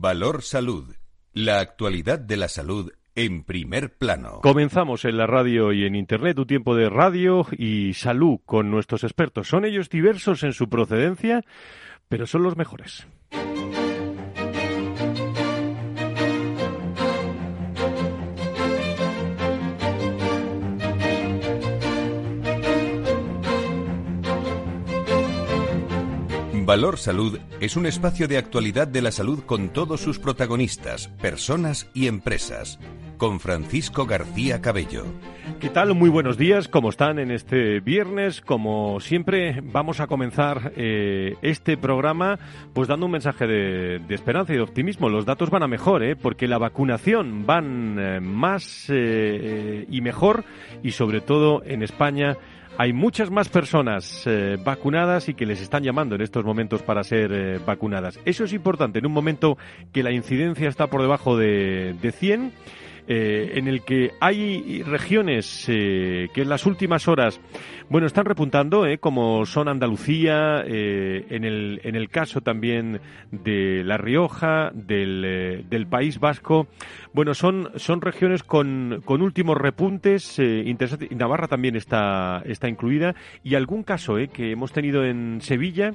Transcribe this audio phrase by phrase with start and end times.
[0.00, 0.94] Valor Salud.
[1.32, 4.40] La actualidad de la salud en primer plano.
[4.42, 9.04] Comenzamos en la radio y en Internet un tiempo de radio y salud con nuestros
[9.04, 9.48] expertos.
[9.48, 11.44] Son ellos diversos en su procedencia,
[12.08, 13.06] pero son los mejores.
[26.64, 31.90] Valor Salud es un espacio de actualidad de la salud con todos sus protagonistas, personas
[31.92, 32.78] y empresas.
[33.16, 35.04] Con Francisco García Cabello.
[35.60, 35.94] ¿Qué tal?
[35.94, 36.68] Muy buenos días.
[36.68, 38.40] ¿Cómo están en este viernes?
[38.40, 42.38] Como siempre, vamos a comenzar eh, este programa
[42.72, 45.08] pues dando un mensaje de, esperanza y de optimismo.
[45.08, 46.16] Los datos van a mejor, ¿eh?
[46.16, 50.44] porque la vacunación van eh, más eh, y mejor
[50.82, 52.36] y sobre todo en España
[52.78, 57.04] hay muchas más personas eh, vacunadas y que les están llamando en estos momentos para
[57.04, 58.18] ser eh, vacunadas.
[58.24, 59.58] Eso es importante en un momento
[59.92, 62.52] que la incidencia está por debajo de, de 100
[63.08, 67.40] eh, en el que hay regiones que en las últimas horas,
[67.90, 73.00] bueno, están repuntando, eh, como son Andalucía, en, el, en el caso también
[73.32, 76.68] de La Rioja, del, del País Vasco.
[77.14, 80.38] Bueno, son, son regiones con, con últimos repuntes.
[80.38, 80.74] Y
[81.14, 83.14] Navarra también está, está incluida.
[83.42, 85.92] Y algún caso que hemos tenido en Sevilla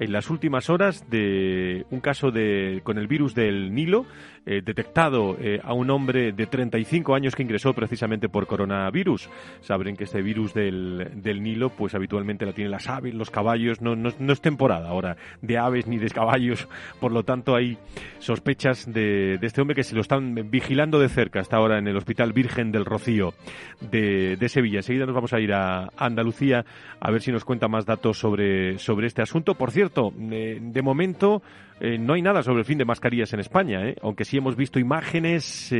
[0.00, 4.06] en las últimas horas de un caso de, con el virus del Nilo,
[4.46, 9.28] detectado a un hombre de 35 años que ingresó precisamente por coronavirus.
[9.60, 13.80] Saben que este virus del, del Nilo, pues habitualmente la tienen las aves, los caballos,
[13.80, 16.68] no, no, es temporada ahora de aves ni de caballos,
[17.00, 17.78] por lo tanto hay
[18.18, 21.86] sospechas de, de, este hombre que se lo están vigilando de cerca hasta ahora en
[21.86, 23.32] el Hospital Virgen del Rocío
[23.80, 24.80] de, de Sevilla.
[24.80, 26.64] Enseguida nos vamos a ir a Andalucía
[26.98, 29.54] a ver si nos cuenta más datos sobre, sobre este asunto.
[29.54, 31.42] Por cierto, eh, de momento
[31.78, 33.94] eh, no hay nada sobre el fin de mascarillas en España, ¿eh?
[34.02, 35.72] aunque sí hemos visto imágenes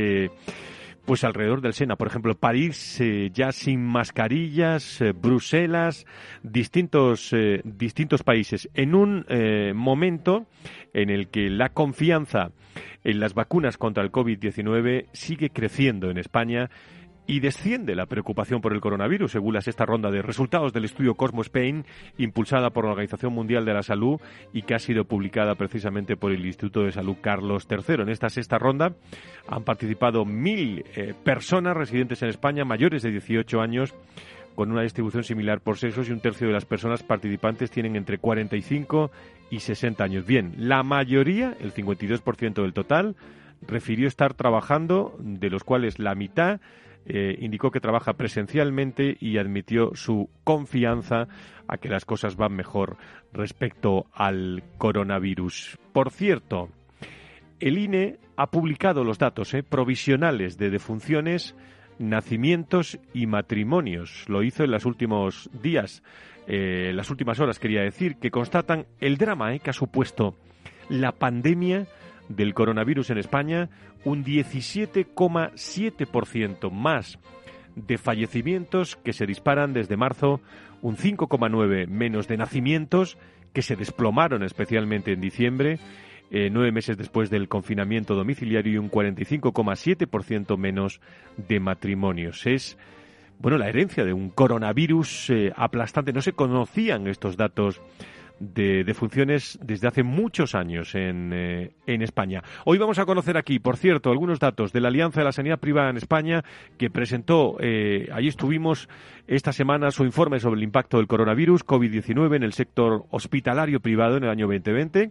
[1.09, 1.97] pues alrededor del Sena.
[1.97, 6.05] Por ejemplo, París eh, ya sin mascarillas, eh, Bruselas,
[6.43, 8.69] distintos, eh, distintos países.
[8.75, 9.25] En un
[9.75, 10.47] momento
[10.93, 12.51] en el que la confianza
[13.05, 16.69] en las vacunas contra el COVID-19 sigue creciendo en España
[17.29, 21.15] y desciende la preocupación por el coronavirus, según la sexta ronda de resultados del estudio
[21.15, 21.85] Cosmo Spain,
[22.17, 24.19] impulsada por la Organización Mundial de la Salud
[24.55, 28.03] y que ha sido publicada precisamente por el Instituto de Salud Carlos III.
[28.03, 28.95] En esta sexta ronda
[29.47, 33.95] han participado mil eh, personas residentes en España mayores de 18 años
[34.55, 38.17] con una distribución similar por sexos y un tercio de las personas participantes tienen entre
[38.17, 39.11] 45
[39.51, 40.25] y 60 años.
[40.25, 43.17] Bien, la mayoría, el 52% del total,
[43.67, 46.61] refirió estar trabajando, de los cuales la mitad
[47.09, 51.27] eh, indicó que trabaja presencialmente y admitió su confianza
[51.67, 52.99] a que las cosas van mejor
[53.33, 55.79] respecto al coronavirus.
[55.93, 56.69] Por cierto,
[57.61, 61.57] el INE ha publicado los datos eh, provisionales de defunciones,
[61.99, 64.25] nacimientos y matrimonios.
[64.29, 66.03] Lo hizo en los últimos días,
[66.47, 70.37] eh, las últimas horas, quería decir, que constatan el drama que ha supuesto
[70.91, 71.87] la pandemia
[72.29, 73.69] del coronavirus en España,
[74.05, 77.19] un 17,7% más
[77.75, 80.41] de fallecimientos que se disparan desde marzo,
[80.83, 83.19] un 5,9% menos de nacimientos
[83.53, 85.79] que se desplomaron especialmente en diciembre,
[86.31, 91.01] eh, nueve meses después del confinamiento domiciliario y un 45,7% menos
[91.37, 92.47] de matrimonios.
[92.47, 92.77] Es
[93.39, 96.13] bueno la herencia de un coronavirus eh, aplastante.
[96.13, 97.81] No se conocían estos datos
[98.41, 102.43] de, funciones desde hace muchos años en, eh, en, España.
[102.65, 105.59] Hoy vamos a conocer aquí, por cierto, algunos datos de la Alianza de la Sanidad
[105.59, 106.45] Privada en España
[106.77, 108.89] que presentó, eh, allí estuvimos
[109.27, 114.17] esta semana, su informe sobre el impacto del coronavirus COVID-19 en el sector hospitalario privado
[114.17, 115.11] en el año 2020.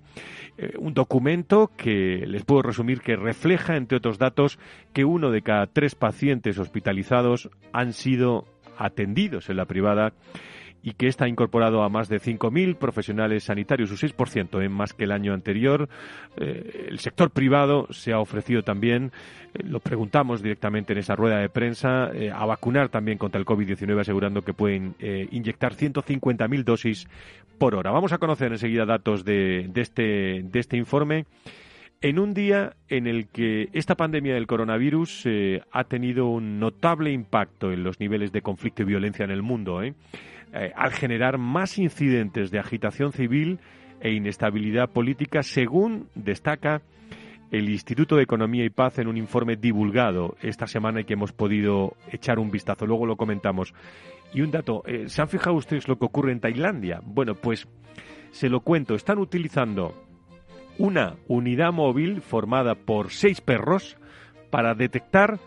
[0.57, 4.57] Eh, un documento que les puedo resumir que refleja, entre otros datos,
[4.93, 8.45] que uno de cada tres pacientes hospitalizados han sido
[8.77, 10.13] atendidos en la privada
[10.83, 15.05] y que está incorporado a más de 5.000 profesionales sanitarios, un 6% en más que
[15.05, 15.89] el año anterior.
[16.37, 19.11] Eh, el sector privado se ha ofrecido también,
[19.53, 23.45] eh, lo preguntamos directamente en esa rueda de prensa, eh, a vacunar también contra el
[23.45, 24.95] COVID-19, asegurando que pueden
[25.31, 27.07] inyectar 150.000 dosis
[27.57, 27.91] por hora.
[27.91, 31.25] Vamos a conocer enseguida datos de, este, de este informe
[32.01, 35.27] en un día en el que esta pandemia del coronavirus
[35.71, 39.81] ha tenido un notable impacto en los niveles de conflicto y violencia en el mundo.
[39.81, 39.95] ¿eh?
[40.53, 43.59] Eh, al generar más incidentes de agitación civil
[43.99, 46.81] e inestabilidad política, según destaca
[47.51, 51.31] el Instituto de Economía y Paz en un informe divulgado esta semana y que hemos
[51.31, 52.85] podido echar un vistazo.
[52.85, 53.73] Luego lo comentamos.
[54.33, 56.99] Y un dato, eh, ¿se han fijado ustedes lo que ocurre en Tailandia?
[57.03, 57.67] Bueno, pues
[58.31, 58.95] se lo cuento.
[58.95, 59.93] Están utilizando
[60.77, 63.97] una unidad móvil formada por seis perros
[64.49, 65.39] para detectar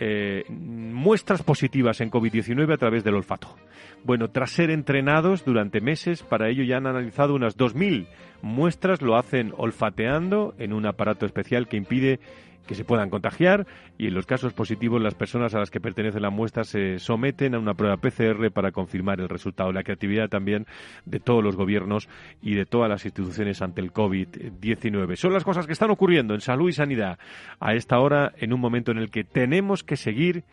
[0.00, 3.54] eh, muestras positivas en COVID-19 a través del olfato.
[4.02, 8.06] Bueno, tras ser entrenados durante meses, para ello ya han analizado unas 2.000
[8.40, 12.18] muestras, lo hacen olfateando en un aparato especial que impide
[12.66, 13.66] que se puedan contagiar
[13.98, 17.54] y en los casos positivos las personas a las que pertenece la muestra se someten
[17.54, 19.72] a una prueba PCR para confirmar el resultado.
[19.72, 20.66] La creatividad también
[21.04, 22.08] de todos los gobiernos
[22.42, 25.16] y de todas las instituciones ante el COVID-19.
[25.16, 27.18] Son las cosas que están ocurriendo en salud y sanidad
[27.58, 30.44] a esta hora en un momento en el que tenemos que seguir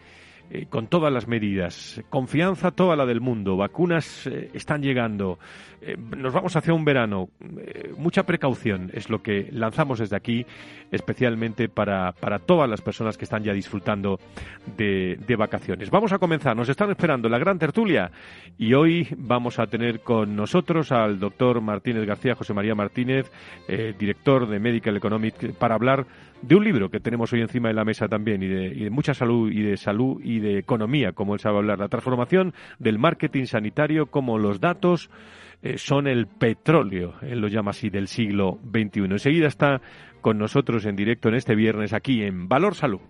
[0.49, 2.01] eh, con todas las medidas.
[2.09, 3.57] Confianza toda la del mundo.
[3.57, 5.39] Vacunas eh, están llegando.
[5.81, 7.27] Eh, nos vamos hacia un verano.
[7.97, 10.45] mucha precaución es lo que lanzamos desde aquí,
[10.89, 14.19] especialmente para, para todas las personas que están ya disfrutando
[14.77, 15.89] de, de, vacaciones.
[15.89, 16.55] Vamos a comenzar.
[16.55, 18.09] Nos están esperando la gran tertulia
[18.57, 23.29] y hoy vamos a tener con nosotros al doctor Martínez García, José María Martínez,
[23.67, 26.05] director de Medical Economic, para hablar
[26.41, 29.51] de un libro que tenemos hoy encima de la mesa también y de, mucha salud
[29.51, 34.07] y de salud y de economía, como él sabe hablar, la transformación del marketing sanitario,
[34.07, 35.09] como los datos
[35.63, 39.05] eh, son el petróleo, él lo llama así, del siglo XXI.
[39.05, 39.81] Enseguida está
[40.21, 43.01] con nosotros en directo en este viernes aquí en Valor Salud.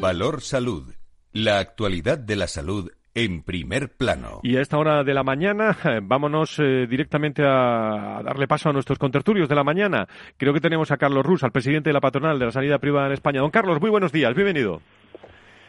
[0.00, 0.94] Valor Salud.
[1.32, 4.40] La actualidad de la salud en primer plano.
[4.42, 8.72] Y a esta hora de la mañana, eh, vámonos eh, directamente a, darle paso a
[8.72, 10.06] nuestros contertulios de la mañana.
[10.36, 13.06] Creo que tenemos a Carlos Rus, al presidente de la patronal de la sanidad privada
[13.06, 13.40] en España.
[13.40, 14.80] Don Carlos, muy buenos días, bienvenido.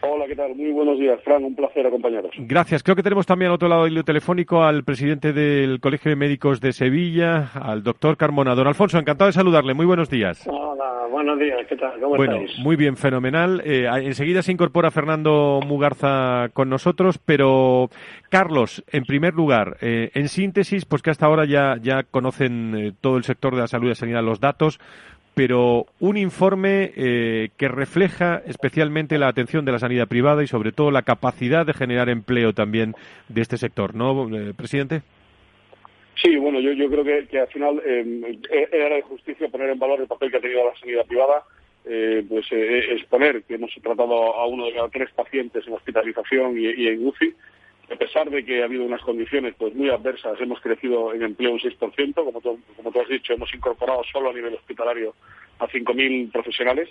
[0.03, 0.55] Hola, ¿qué tal?
[0.55, 1.43] Muy buenos días, Fran.
[1.43, 2.31] Un placer acompañaros.
[2.39, 2.81] Gracias.
[2.81, 6.59] Creo que tenemos también al otro lado del telefónico al presidente del Colegio de Médicos
[6.59, 8.55] de Sevilla, al doctor Carmona.
[8.55, 9.75] Don Alfonso, encantado de saludarle.
[9.75, 10.47] Muy buenos días.
[10.47, 11.59] Hola, buenos días.
[11.69, 11.99] ¿Qué tal?
[11.99, 13.61] ¿Cómo bueno, muy bien, fenomenal.
[13.63, 17.89] Eh, enseguida se incorpora Fernando Mugarza con nosotros, pero
[18.29, 22.91] Carlos, en primer lugar, eh, en síntesis, pues que hasta ahora ya, ya conocen eh,
[22.99, 24.79] todo el sector de la salud y la sanidad los datos
[25.33, 30.71] pero un informe eh, que refleja especialmente la atención de la sanidad privada y sobre
[30.71, 32.95] todo la capacidad de generar empleo también
[33.29, 35.01] de este sector, ¿no, eh, presidente?
[36.21, 38.37] Sí, bueno, yo, creo que, al final eh,
[38.71, 41.43] era de justicia poner en valor el papel que ha tenido la sanidad privada,
[41.85, 46.65] eh, pues exponer que hemos tratado a uno de cada tres pacientes en hospitalización y,
[46.67, 47.33] y en UCI,
[47.91, 51.51] a pesar de que ha habido unas condiciones pues muy adversas, hemos crecido en empleo
[51.51, 55.13] un 6%, como tú, como tú has dicho, hemos incorporado solo a nivel hospitalario
[55.59, 56.89] a 5.000 profesionales.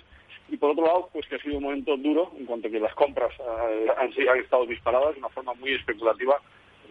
[0.49, 2.79] Y por otro lado, pues que ha sido un momento duro en cuanto a que
[2.79, 6.37] las compras eh, han, han, estado disparadas de una forma muy especulativa.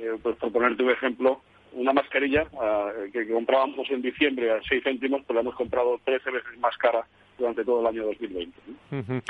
[0.01, 1.43] Eh, pues por ponerte un ejemplo,
[1.73, 6.31] una mascarilla eh, que, comprábamos en diciembre a 6 céntimos, pues la hemos comprado 13
[6.31, 7.07] veces más cara
[7.40, 9.22] durante todo el año 2020.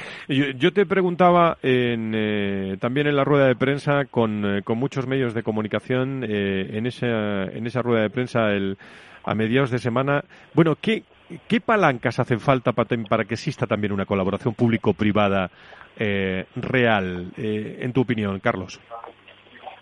[0.59, 5.43] yo, te preguntaba en, también en la rueda de prensa con, con muchos medios de
[5.43, 8.77] comunicación, en, esa, en esa rueda de prensa el,
[9.25, 10.25] a mediados de semana,
[10.55, 11.05] bueno, ¿qué,
[11.49, 15.51] ¿Qué palancas hacen falta para, que exista también una colaboración público-privada
[15.97, 18.81] eh, real, eh, en tu opinión, Carlos?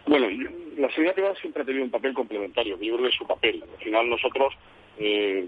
[0.06, 0.28] Bueno,
[0.76, 3.62] la seguridad privada siempre ha tenido un papel complementario, yo creo que es su papel.
[3.62, 4.54] Al final nosotros,
[4.99, 5.47] eh,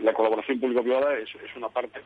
[0.00, 2.00] la colaboración público-privada es, una parte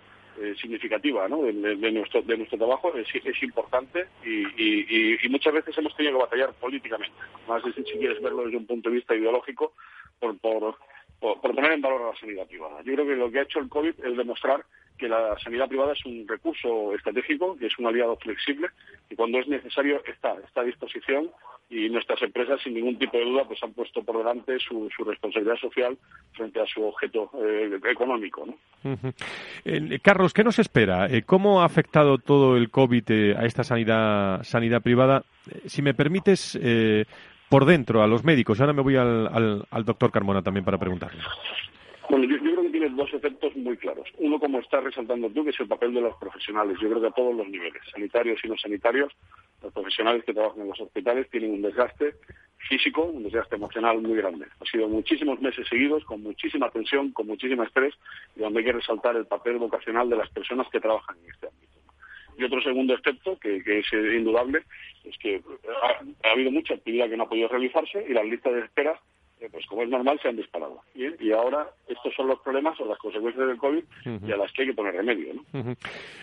[0.60, 1.42] significativa ¿no?
[1.44, 1.52] de,
[1.92, 7.16] nuestro, de nuestro trabajo, es, es importante y, muchas veces hemos tenido que batallar políticamente,
[7.48, 9.72] más si, quieres verlo desde un punto de vista ideológico,
[10.20, 10.76] por, por
[11.20, 12.82] por, poner en valor a la sanidad privada.
[12.82, 14.64] Yo creo que lo que ha hecho el COVID es demostrar
[14.98, 18.68] que la sanidad privada es un recurso estratégico, que es un aliado flexible
[19.10, 21.30] y cuando es necesario está, está a disposición
[21.68, 25.56] y nuestras empresas sin ningún tipo de duda pues han puesto por delante su, responsabilidad
[25.56, 25.96] social
[26.32, 28.46] frente a su objeto eh, económico.
[30.02, 31.06] Carlos, ¿qué nos espera?
[31.06, 35.24] Eh, ¿Cómo ha afectado todo el COVID a esta sanidad, sanidad privada?
[35.66, 36.56] Si me permites,
[37.48, 38.60] por dentro a los médicos.
[38.60, 41.22] Ahora me voy al, al, doctor Carmona también para preguntarle.
[42.08, 42.36] Bueno, yo,
[42.94, 44.08] dos efectos muy claros.
[44.18, 46.76] Uno, como estás resaltando tú, que es el papel de los profesionales.
[46.80, 49.12] Yo creo que a todos los niveles, sanitarios y no sanitarios,
[49.62, 52.14] los profesionales que trabajan en los hospitales tienen un desgaste
[52.68, 54.46] físico, un desgaste emocional muy grande.
[54.60, 57.94] Ha sido muchísimos meses seguidos, con muchísima tensión, con muchísimo estrés,
[58.34, 61.48] y donde hay que resaltar el papel vocacional de las personas que trabajan en este
[61.48, 61.66] ámbito.
[62.38, 64.62] Y otro segundo efecto, que, es indudable,
[65.04, 65.40] es que
[66.22, 69.00] ha, habido mucha actividad que no ha podido realizarse y las listas de espera,
[69.40, 70.80] eh, pues como es normal, se han disparado.
[70.94, 73.84] Y, ahora estos son los problemas o las consecuencias del COVID
[74.26, 75.34] y a las que hay que poner remedio.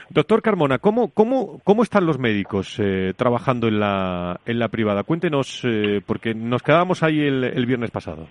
[0.09, 5.03] Doctor Carmona, ¿cómo, cómo, cómo están los médicos eh, trabajando en la, en la privada?
[5.03, 8.27] Cuéntenos, eh, porque nos quedábamos ahí el, viernes pasado.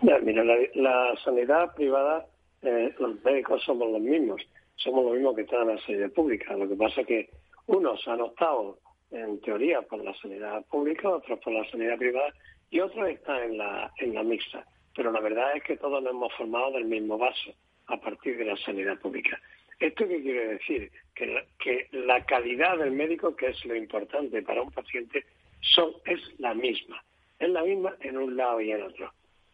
[0.00, 2.26] mira, la, la sanidad privada,
[2.62, 4.42] los médicos somos los mismos
[4.78, 6.54] somos los mismos que están en la sanidad pública.
[6.54, 7.30] Lo que pasa es que
[7.66, 8.78] unos han optado
[9.10, 12.32] en teoría por la sanidad pública, otros por la sanidad privada
[12.70, 14.64] y otros están en la, en la mixta.
[14.94, 17.52] Pero la verdad es que todos nos hemos formado del mismo vaso
[17.86, 19.40] a partir de la sanidad pública.
[19.78, 20.90] ¿Esto qué quiere decir?
[21.14, 25.24] Que la, que la calidad del médico, que es lo importante para un paciente,
[25.60, 27.02] son, es la misma.
[27.38, 29.12] Es la misma en un lado y en otro.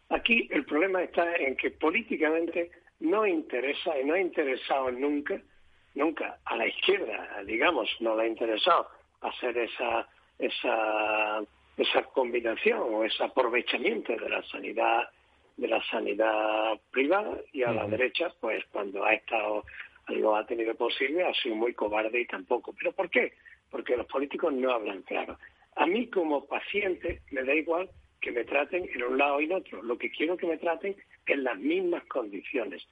[0.09, 5.39] Aquí el problema está en que políticamente no interesa y no ha interesado nunca,
[5.93, 8.87] nunca a la izquierda, digamos, no le ha interesado
[9.21, 10.07] hacer esa,
[10.39, 11.43] esa,
[11.77, 15.09] esa combinación o ese aprovechamiento de la sanidad
[15.57, 19.63] de la sanidad privada y a la derecha, pues cuando ha estado
[20.09, 22.73] lo ha tenido posible, ha sido muy cobarde y tampoco.
[22.77, 23.33] ¿Pero por qué?
[23.71, 25.37] Porque los políticos no hablan claro.
[25.75, 27.89] A mí como paciente me da igual
[28.21, 29.81] que me traten en un lado y en otro.
[29.81, 32.85] Lo que quiero que me traten en las mismas condiciones,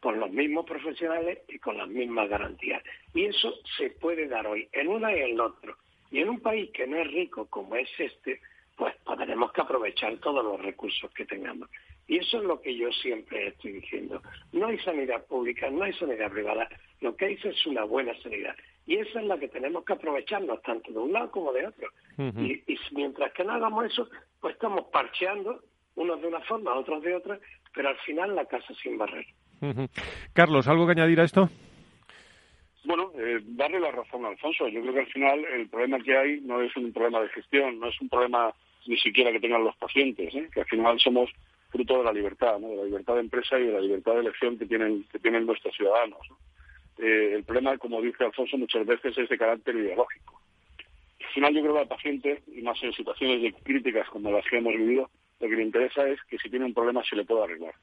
[0.00, 2.82] con los mismos profesionales y con las mismas garantías.
[3.14, 5.76] Y eso se puede dar hoy en una y en el otro.
[6.10, 8.40] Y en un país que no es rico como es este,
[8.76, 11.68] pues tendremos que aprovechar todos los recursos que tengamos.
[12.06, 14.22] Y eso es lo que yo siempre estoy diciendo.
[14.52, 16.68] No hay sanidad pública, no hay sanidad privada.
[17.00, 18.54] Lo que hay es una buena sanidad.
[18.86, 21.88] Y esa es la que tenemos que aprovecharnos tanto de un lado como de otro.
[22.16, 24.08] y, y, mientras que no hagamos eso,
[24.40, 25.62] pues estamos parcheando,
[25.96, 27.38] unos de una forma, otros de otra,
[27.74, 29.26] pero al final la casa sin barrer.
[30.32, 31.50] Carlos, ¿algo que añadir a esto?
[32.88, 34.66] Bueno, eh, darle la razón a Alfonso.
[34.66, 37.78] Yo creo que al final el problema que hay no es un problema de gestión,
[37.78, 38.54] no es un problema
[38.86, 40.48] ni siquiera que tengan los pacientes, ¿eh?
[40.50, 41.30] que al final somos
[41.68, 42.70] fruto de la libertad, ¿no?
[42.70, 45.44] de la libertad de empresa y de la libertad de elección que tienen, que tienen
[45.44, 46.18] nuestros ciudadanos.
[46.96, 50.40] Eh, el problema, como dice Alfonso, muchas veces es de carácter ideológico.
[51.20, 54.46] Al final yo creo que al paciente, y más en situaciones de críticas como las
[54.46, 57.26] que hemos vivido, lo que le interesa es que si tiene un problema se le
[57.26, 57.74] pueda arreglar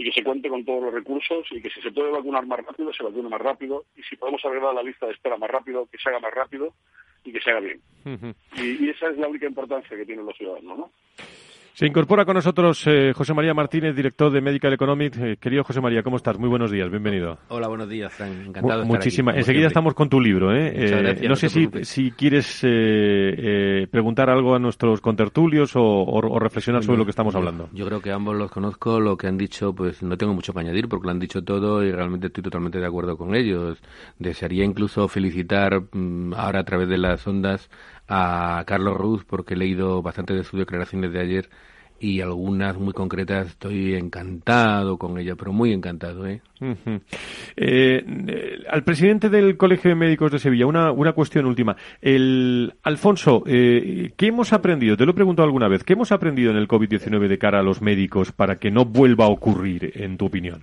[0.00, 2.64] y que se cuente con todos los recursos y que si se puede vacunar más
[2.64, 5.86] rápido, se vacune más rápido y si podemos arreglar la lista de espera más rápido,
[5.92, 6.72] que se haga más rápido
[7.22, 7.82] y que se haga bien.
[8.56, 10.90] y, y, esa es la única importancia que tienen los ciudadanos, ¿no?
[11.80, 15.16] Se incorpora con nosotros eh, José María Martínez, director de Medical Economics.
[15.16, 16.38] Eh, querido José María, ¿cómo estás?
[16.38, 17.38] Muy buenos días, bienvenido.
[17.48, 18.32] Hola, buenos días, Frank.
[18.48, 19.34] Encantado de Muchísimas.
[19.34, 20.54] Enseguida estamos con tu libro.
[20.54, 20.74] ¿eh?
[20.76, 26.38] Gracias, no sé si, si, quieres eh, preguntar algo a nuestros contertulios o, o, o
[26.38, 27.70] reflexionar sobre lo que estamos hablando.
[27.72, 29.00] Yo, creo que ambos los conozco.
[29.00, 31.82] Lo que han dicho, pues no tengo mucho que añadir porque lo han dicho todo
[31.82, 33.78] y realmente estoy totalmente de acuerdo con ellos.
[34.18, 37.70] Desearía incluso felicitar mmm, ahora a través de las ondas
[38.06, 41.48] a Carlos Ruz porque he leído bastante de sus declaraciones de ayer
[42.00, 46.26] y algunas muy concretas estoy encantado con ella, pero muy encantado.
[46.26, 46.40] ¿eh?
[46.60, 47.00] Uh -huh.
[47.56, 48.02] eh,
[48.68, 51.76] al presidente del Colegio de Médicos de Sevilla, una, una cuestión última.
[52.00, 54.96] El, Alfonso, eh, ¿qué hemos aprendido?
[54.96, 55.84] Te lo he preguntado alguna vez.
[55.84, 59.26] ¿Qué hemos aprendido en el COVID-19 de cara a los médicos para que no vuelva
[59.26, 60.62] a ocurrir, en tu opinión?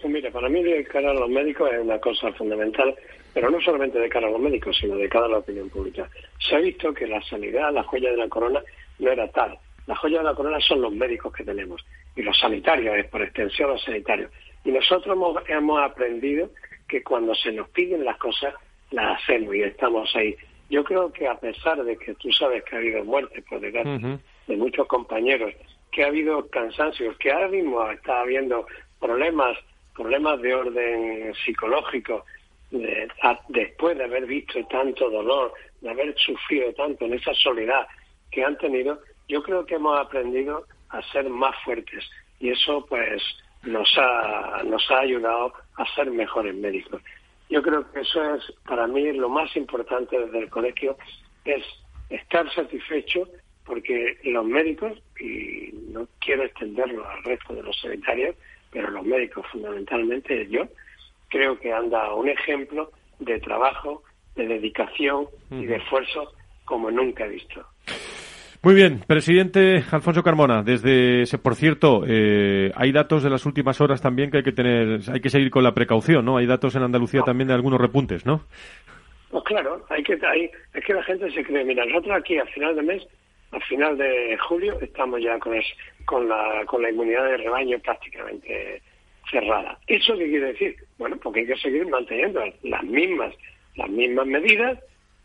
[0.00, 2.94] Pues mira, para mí de cara a los médicos es una cosa fundamental,
[3.34, 6.08] pero no solamente de cara a los médicos, sino de cara a la opinión pública.
[6.38, 8.60] Se ha visto que la sanidad, la joya de la corona,
[9.00, 9.58] no era tal
[9.90, 13.22] la joya de la corona son los médicos que tenemos y los sanitarios, es por
[13.22, 14.30] extensión los sanitarios.
[14.64, 16.50] Y nosotros hemos, hemos aprendido
[16.86, 18.54] que cuando se nos piden las cosas,
[18.92, 20.36] las hacemos y estamos ahí.
[20.68, 23.90] Yo creo que a pesar de que tú sabes que ha habido muertes por desgracia
[23.90, 24.20] uh -huh.
[24.46, 25.52] de muchos compañeros,
[25.90, 28.66] que ha habido cansancios, que ahora mismo está habiendo
[29.00, 29.58] problemas,
[29.96, 32.24] problemas de orden psicológico,
[32.70, 37.88] de, a, después de haber visto tanto dolor, de haber sufrido tanto en esa soledad
[38.30, 42.04] que han tenido, yo creo que hemos aprendido a ser más fuertes
[42.40, 43.22] y eso pues
[43.62, 47.00] nos ha, nos ha ayudado a ser mejores médicos.
[47.48, 50.96] Yo creo que eso es para mí lo más importante desde el colegio,
[51.44, 51.62] es
[52.08, 53.28] estar satisfecho
[53.64, 58.34] porque los médicos, y no quiero extenderlo al resto de los sanitarios,
[58.72, 60.66] pero los médicos fundamentalmente yo,
[61.28, 64.02] creo que han dado un ejemplo de trabajo,
[64.34, 66.32] de dedicación y de esfuerzo
[66.64, 67.64] como nunca he visto.
[68.62, 74.02] Muy bien, presidente Alfonso Carmona, desde, por cierto, eh, hay datos de las últimas horas
[74.02, 76.36] también que hay que tener, hay que seguir con la precaución, ¿no?
[76.36, 78.42] Hay datos en Andalucía también de algunos repuntes, ¿no?
[79.30, 82.44] Pues claro, hay que, hay, es que la gente se cree, mira, nosotros aquí a
[82.46, 83.02] final de mes,
[83.52, 85.66] a final de julio, estamos ya con, es,
[86.04, 88.82] con, la, con la inmunidad de rebaño prácticamente
[89.30, 89.78] cerrada.
[89.86, 90.76] ¿Eso qué quiere decir?
[90.98, 93.34] Bueno, porque hay que seguir manteniendo las mismas,
[93.76, 94.78] las mismas medidas,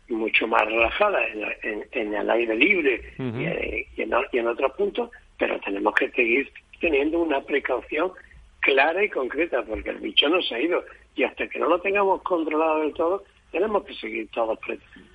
[0.08, 3.86] mucho más relajada en, en, en, el aire libre uh -huh.
[3.96, 8.12] y, y, en, y, en, otros puntos, pero tenemos que seguir teniendo una precaución
[8.60, 10.84] clara y concreta, porque el bicho no se ha ido.
[11.14, 14.58] Y hasta que no lo tengamos controlado del todo, tenemos que seguir todos,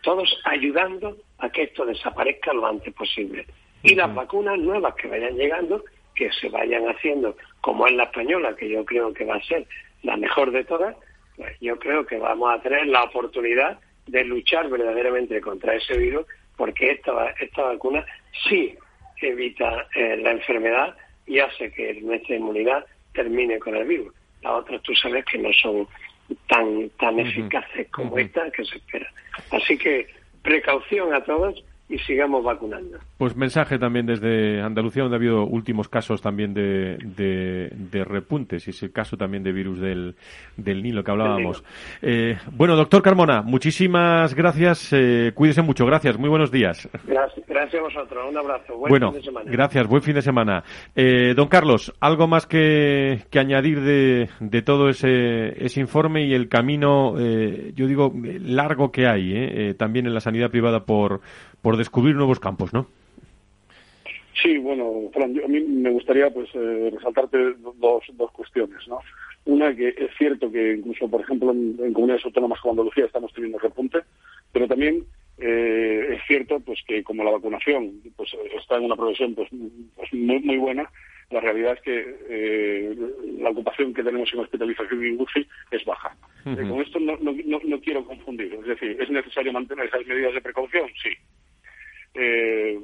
[0.01, 3.45] todos ayudando a que esto desaparezca lo antes posible.
[3.83, 3.97] Y uh -huh.
[3.97, 5.83] las vacunas nuevas que vayan llegando,
[6.15, 9.65] que se vayan haciendo, como es la española, que yo creo que va a ser
[10.03, 10.95] la mejor de todas,
[11.37, 13.79] pues yo creo que vamos a tener la oportunidad
[14.11, 16.25] de luchar verdaderamente contra ese virus,
[16.57, 18.05] porque esta, esta vacuna
[18.47, 18.75] sí
[19.21, 24.13] evita eh, la enfermedad y hace que nuestra inmunidad termine con el virus.
[24.41, 25.87] Las otras tú sabes que no son
[26.47, 29.09] tan tan eficaces como esta que se espera.
[29.51, 30.07] Así que
[30.41, 32.97] precaución a todos y sigamos vacunando.
[33.17, 38.71] Pues mensaje también desde Andalucía, donde ha habido últimos casos también de, de, repuntes, y
[38.71, 40.15] es el caso también de virus del,
[40.55, 41.63] del Nilo que hablábamos.
[42.01, 46.89] Eh, bueno, doctor Carmona, muchísimas gracias, eh, cuídese mucho, gracias, muy buenos días.
[47.05, 49.51] Gracias, gracias a vosotros, un abrazo, buen bueno, fin de semana.
[49.51, 50.63] Gracias, buen fin de semana.
[50.95, 56.33] Eh, don Carlos, ¿algo más que, que añadir de, de todo ese, ese informe y
[56.33, 61.21] el camino, eh, yo digo, largo que hay eh, también en la sanidad privada por
[61.61, 62.87] por descubrir nuevos campos, ¿no?
[64.41, 67.37] Sí, bueno, Fran, a mí me gustaría pues eh, resaltarte
[67.77, 68.99] dos, dos cuestiones, ¿no?
[69.45, 73.59] Una que es cierto que incluso, por ejemplo, en, comunidades autónomas como Andalucía estamos teniendo
[73.59, 73.99] repunte,
[74.51, 75.03] pero también
[75.37, 79.49] eh, es cierto pues que como la vacunación pues está en una progresión pues,
[79.95, 80.89] pues muy, muy buena,
[81.31, 82.95] la realidad es que eh,
[83.39, 86.15] la ocupación que tenemos en hospitalización y UCI es baja.
[86.43, 87.31] con esto no, no,
[87.63, 90.89] no, quiero confundir, es decir, ¿es necesario mantener esas medidas de precaución?
[91.01, 91.09] Sí.
[92.13, 92.79] Eh,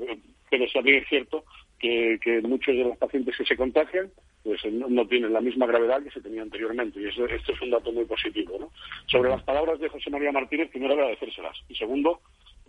[0.49, 1.43] pero también es cierto
[1.79, 4.09] que, muchos de los pacientes que se contagian
[4.43, 7.71] pues no, tienen la misma gravedad que se tenía anteriormente y eso, esto es un
[7.71, 8.57] dato muy positivo.
[8.57, 8.71] ¿no?
[9.07, 12.21] Sobre las palabras de José María Martínez, primero agradecérselas y segundo,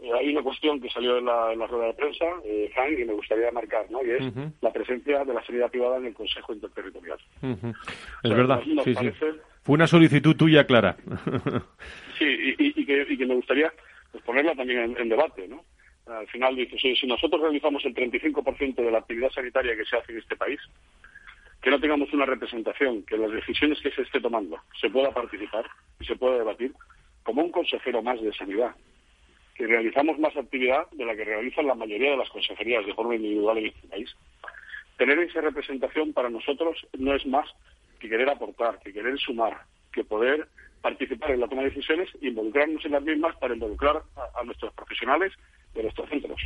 [0.03, 3.13] eh, hay una cuestión que salió en la, rueda de prensa, eh, Frank, y me
[3.13, 4.05] gustaría marcar, ¿no?
[4.05, 4.23] Y es
[4.61, 7.19] la presencia de la sanidad privada en el Consejo Interterritorial.
[8.23, 9.11] Es verdad, sí, sí.
[9.63, 10.97] Fue una solicitud tuya, Clara.
[12.19, 13.73] sí, y, que, me gustaría
[14.11, 15.63] pues, ponerla también en debate, ¿no?
[16.09, 20.13] Al final dice, si, nosotros realizamos el 35% de la actividad sanitaria que se hace
[20.13, 20.61] en este país,
[21.61, 25.67] que no tengamos una representación, que las decisiones que se esté tomando se pueda participar
[26.01, 26.73] y se pueda debatir,
[27.23, 28.75] como un consejero más de sanidad,
[29.55, 33.17] que realizamos más actividad de la que realizan la mayoría de las consejerías de forma
[33.17, 34.15] individual en este país.
[34.97, 37.49] Tener esa representación para nosotros no es más
[37.99, 40.49] que querer aportar, que querer sumar, que poder
[40.81, 44.03] participar en la toma de decisiones involucrarnos en las mismas para involucrar
[44.37, 45.33] a nuestros profesionales
[45.75, 46.41] de nuestros centros.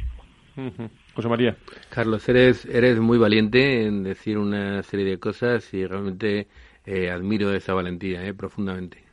[1.15, 1.57] José María.
[1.89, 6.49] Carlos, eres, eres muy valiente en decir una serie de cosas y realmente
[6.85, 9.05] eh, admiro esa valentía eh, profundamente.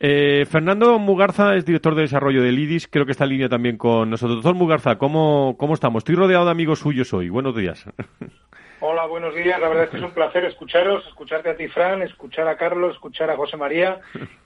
[0.00, 3.76] Eh, Fernando Mugarza es director de desarrollo del IDIS, creo que está en línea también
[3.76, 4.36] con nosotros.
[4.36, 6.00] Doctor Mugarza, ¿cómo, ¿cómo estamos?
[6.00, 7.28] Estoy rodeado de amigos suyos hoy.
[7.28, 7.84] Buenos días.
[8.80, 9.58] Hola, buenos días.
[9.60, 12.94] La verdad es que es un placer escucharos, escucharte a ti, Fran, escuchar a Carlos,
[12.94, 14.00] escuchar a José María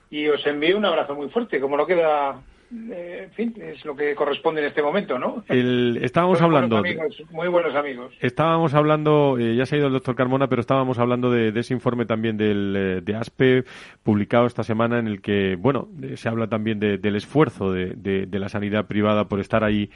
[0.09, 2.39] y os envío un abrazo muy fuerte, como no queda
[2.71, 5.43] eh, en fin, es lo que corresponde en este momento, ¿no?
[5.49, 6.83] estábamos hablando.
[7.31, 8.13] muy buenos amigos.
[8.19, 11.73] Estábamos hablando, eh, ya se ha ido el doctor Carmona, pero estábamos hablando de, ese
[11.73, 13.63] informe también del, eh, de ASPE,
[14.03, 18.49] publicado esta semana, en el que, bueno, se habla también del esfuerzo de, de, la
[18.49, 19.89] sanidad privada por estar ahí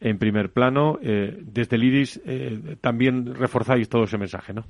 [0.00, 0.98] en primer plano.
[1.00, 2.22] desde el IRIS
[2.80, 4.64] también reforzáis todo ese mensaje, ¿no?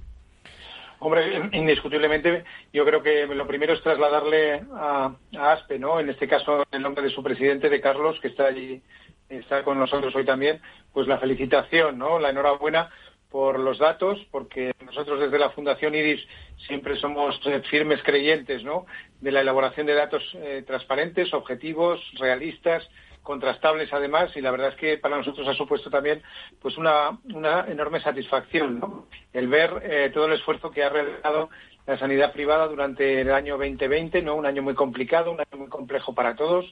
[1.00, 6.00] Hombre, indiscutiblemente, yo creo que lo primero es trasladarle a, ASPE, ¿no?
[6.00, 8.82] En este caso, en nombre de su presidente, de Carlos, que está allí,
[9.28, 10.60] está con nosotros hoy también,
[10.92, 12.18] pues la felicitación, ¿no?
[12.18, 12.90] La enhorabuena
[13.30, 16.26] por los datos, porque nosotros desde la Fundación IRIS
[16.66, 18.86] siempre somos eh, firmes creyentes, ¿no?
[19.20, 22.88] De la elaboración de datos eh, transparentes, objetivos, realistas,
[23.28, 26.22] contrastables además y la verdad es que para nosotros ha supuesto también
[26.62, 31.50] pues una, una enorme satisfacción el ver eh, todo el esfuerzo que ha realizado
[31.86, 35.68] la sanidad privada durante el año 2020 no un año muy complicado un año muy
[35.68, 36.64] complejo para todos.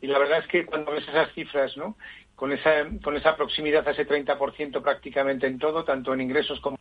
[0.00, 1.96] Y la verdad es que cuando ves esas cifras no
[2.36, 6.78] con esa, con esa proximidad a ese 30% prácticamente en todo, tanto en ingresos como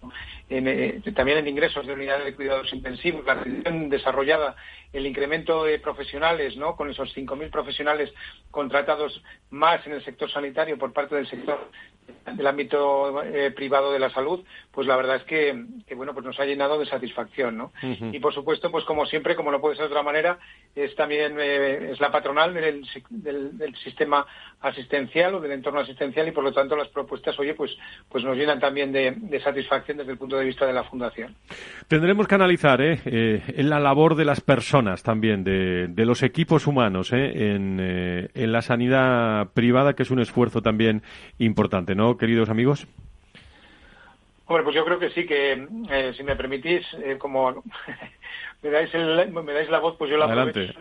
[0.49, 4.55] en, eh, también en ingresos de unidades de cuidados intensivos, la reducción desarrollada,
[4.95, 6.75] el incremento de profesionales, ¿no?
[6.75, 8.13] con esos 5.000 profesionales
[8.49, 11.69] contratados más en el sector sanitario por parte del sector
[12.34, 15.55] del ámbito eh, privado de la salud, pues la verdad es que,
[15.95, 17.71] bueno, pues nos ha llenado de satisfacción, ¿no?
[17.81, 20.39] Y por supuesto, pues como siempre, como no puede ser de otra manera,
[20.75, 24.25] es también eh, es la patronal del, del, sistema
[24.62, 27.71] asistencial o del entorno asistencial y por lo tanto las propuestas, oye, pues,
[28.10, 31.36] pues nos llenan también de, satisfacción desde el punto de vista de la fundación.
[31.88, 32.99] Tendremos que analizar, ¿eh?
[33.05, 37.54] eh en la labor de las personas también, de, de los equipos humanos, ¿eh?
[37.54, 37.80] en,
[38.34, 41.04] en la sanidad privada, que es un esfuerzo también
[41.39, 41.95] importante.
[41.95, 42.88] ¿no, queridos amigos?
[44.48, 47.63] Hombre, pues yo creo que sí, que eh, si me permitís, eh, como
[48.62, 50.74] me, dais me dais la voz, pues yo la Adelante.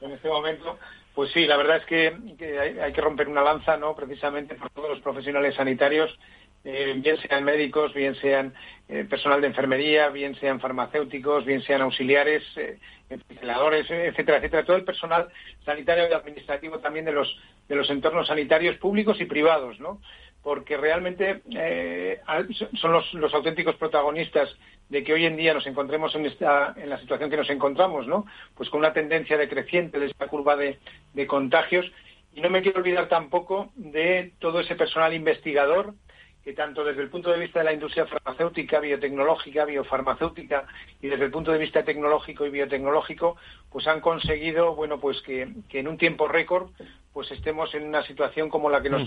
[0.00, 0.78] en este momento.
[1.14, 2.16] Pues sí, la verdad es que,
[2.58, 3.94] hay, que romper una lanza, ¿no?
[3.94, 6.18] Precisamente por todos los profesionales sanitarios
[6.64, 8.54] eh, bien sean médicos, bien sean
[8.88, 12.78] eh, personal de enfermería, bien sean farmacéuticos, bien sean auxiliares, eh,
[13.10, 15.28] etcétera, etcétera, todo el personal
[15.64, 17.36] sanitario y administrativo también de los
[17.68, 20.00] de los entornos sanitarios públicos y privados, ¿no?
[20.42, 22.20] Porque realmente eh,
[22.74, 24.54] son los, los, auténticos protagonistas
[24.88, 28.06] de que hoy en día nos encontremos en, esta, en la situación que nos encontramos,
[28.06, 28.26] ¿no?
[28.56, 30.78] Pues con una tendencia decreciente de esta curva de,
[31.14, 31.90] de contagios.
[32.34, 35.94] Y no me quiero olvidar tampoco de todo ese personal investigador
[36.44, 40.66] que tanto desde el punto de vista de la industria farmacéutica, biotecnológica, biofarmacéutica
[41.00, 43.36] y desde el punto de vista tecnológico y biotecnológico,
[43.70, 46.70] pues han conseguido, bueno, pues que, en un tiempo récord,
[47.12, 49.06] pues estemos en una situación como la que nos,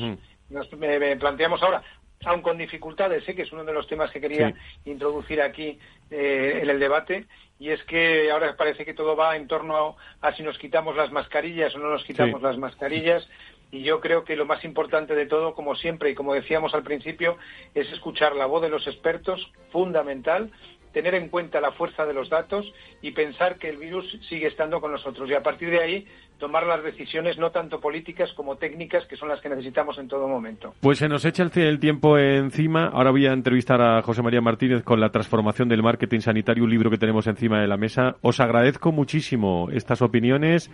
[1.19, 1.83] planteamos ahora
[2.23, 3.35] aun con dificultades, ¿eh?
[3.35, 4.53] que es uno de los temas que quería
[4.85, 5.77] introducir aquí
[6.09, 7.25] eh, en el debate,
[7.59, 11.11] y es que ahora parece que todo va en torno a, si nos quitamos las
[11.11, 13.27] mascarillas o no nos quitamos las mascarillas,
[13.71, 16.83] y yo creo que lo más importante de todo, como siempre y como decíamos al
[16.83, 17.37] principio,
[17.73, 20.51] es escuchar la voz de los expertos, fundamental,
[20.93, 24.79] tener en cuenta la fuerza de los datos y pensar que el virus sigue estando
[24.79, 25.29] con nosotros.
[25.29, 29.29] Y a partir de ahí tomar las decisiones no tanto políticas como técnicas, que son
[29.29, 30.73] las que necesitamos en todo momento.
[30.81, 32.87] Pues se nos echa el, tiempo encima.
[32.87, 36.69] Ahora voy a entrevistar a José María Martínez con la transformación del marketing sanitario, un
[36.69, 38.15] libro que tenemos encima de la mesa.
[38.21, 40.71] Os agradezco muchísimo estas opiniones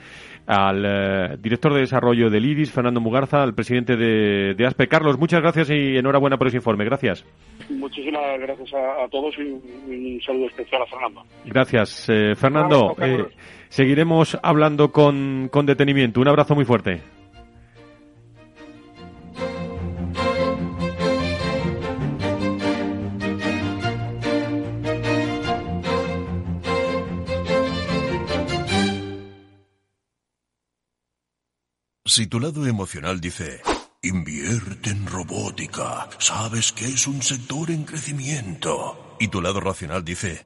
[0.48, 4.88] al eh, director de desarrollo del IDIS, Fernando Mugarza, al presidente de, ASPE.
[4.88, 6.86] Carlos, muchas gracias y enhorabuena por ese informe.
[6.86, 7.26] Gracias.
[7.70, 11.24] Muchísimas gracias a, todos y un, saludo especial a Fernando.
[11.46, 12.96] Gracias, eh, Fernando
[13.72, 16.22] seguiremos hablando con, con detenimiento.
[16.22, 17.02] Un abrazo muy fuerte.
[32.06, 33.62] Si tu lado emocional dice,
[34.02, 40.46] invierte en robótica, sabes que es un sector en crecimiento, y tu lado racional dice,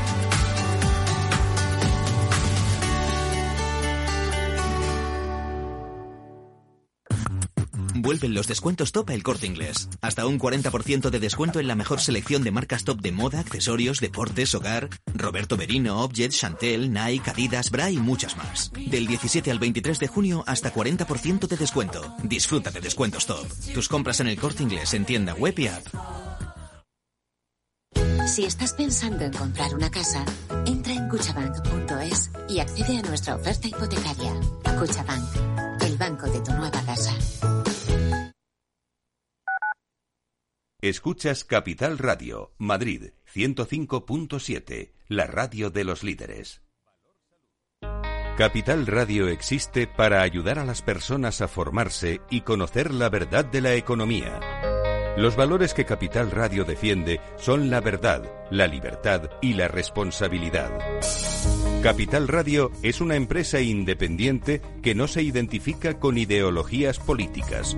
[8.01, 9.87] Vuelven los descuentos top el corte inglés.
[10.01, 13.99] Hasta un 40% de descuento en la mejor selección de marcas top de moda, accesorios,
[13.99, 14.89] deportes, hogar.
[15.13, 18.71] Roberto Berino, Objet, Chantel, Nike, Adidas, Bra y muchas más.
[18.73, 22.15] Del 17 al 23 de junio hasta 40% de descuento.
[22.23, 23.47] Disfruta de descuentos top.
[23.71, 25.85] Tus compras en el corte inglés en tienda web y app.
[28.25, 30.25] Si estás pensando en comprar una casa,
[30.65, 34.33] entra en cuchabank.es y accede a nuestra oferta hipotecaria.
[34.79, 37.13] Cuchabank, el banco de tu nueva casa.
[40.81, 46.63] Escuchas Capital Radio, Madrid 105.7, la radio de los líderes.
[48.35, 53.61] Capital Radio existe para ayudar a las personas a formarse y conocer la verdad de
[53.61, 54.39] la economía.
[55.17, 60.71] Los valores que Capital Radio defiende son la verdad, la libertad y la responsabilidad.
[61.83, 67.77] Capital Radio es una empresa independiente que no se identifica con ideologías políticas.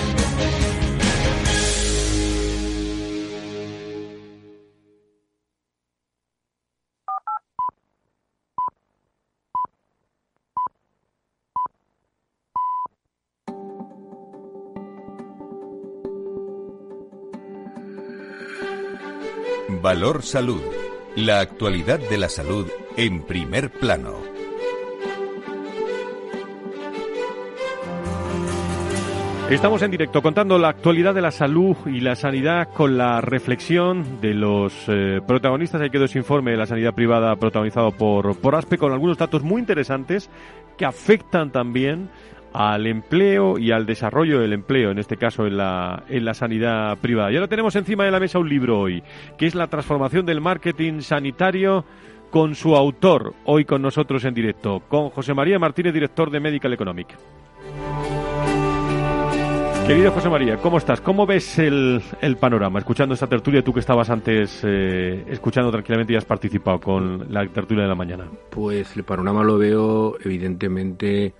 [19.81, 20.61] Valor Salud.
[21.15, 22.67] La actualidad de la salud
[22.97, 24.19] en primer plano.
[29.49, 34.21] Estamos en directo contando la actualidad de la salud y la sanidad con la reflexión
[34.21, 35.81] de los eh, protagonistas.
[35.81, 39.41] Hay quedó ese informe de la sanidad privada protagonizado por, por ASPE con algunos datos
[39.41, 40.29] muy interesantes
[40.77, 42.09] que afectan también
[42.53, 46.97] al empleo y al desarrollo del empleo, en este caso en la, en la sanidad
[46.99, 47.31] privada.
[47.31, 49.03] Y ahora tenemos encima de la mesa un libro hoy,
[49.37, 51.85] que es La transformación del marketing sanitario
[52.29, 56.73] con su autor, hoy con nosotros en directo, con José María Martínez, director de Medical
[56.73, 57.07] Economic.
[59.87, 61.01] Querido José María, ¿cómo estás?
[61.01, 62.79] ¿Cómo ves el, el panorama?
[62.79, 67.45] Escuchando esta tertulia, tú que estabas antes eh, escuchando tranquilamente y has participado con la
[67.47, 68.25] tertulia de la mañana.
[68.51, 71.33] Pues el panorama lo veo evidentemente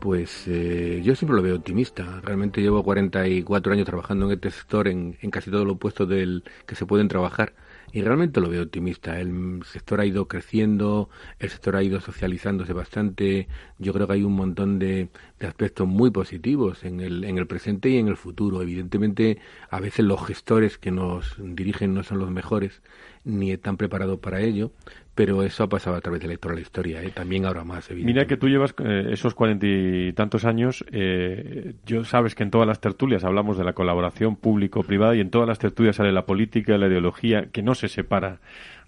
[0.00, 2.20] pues eh, yo siempre lo veo optimista.
[2.22, 6.74] Realmente llevo 44 años trabajando en este sector, en, casi todos los puestos del que
[6.74, 7.54] se pueden trabajar,
[7.92, 9.18] y realmente lo veo optimista.
[9.20, 11.08] El sector ha ido creciendo,
[11.38, 13.48] el sector ha ido socializándose bastante.
[13.78, 15.08] Yo creo que hay un montón de,
[15.38, 18.62] de aspectos muy positivos en el, en el presente y en el futuro.
[18.62, 19.38] Evidentemente,
[19.70, 22.82] a veces los gestores que nos dirigen no son los mejores
[23.24, 24.72] ni están preparados para ello,
[25.18, 27.10] pero eso ha pasado a través de la historia, ¿eh?
[27.10, 32.04] también ahora más, Mira que tú llevas eh, esos cuarenta y tantos años, eh, yo
[32.04, 35.58] sabes que en todas las tertulias hablamos de la colaboración público-privada y en todas las
[35.58, 38.38] tertulias sale la política la ideología que no se separa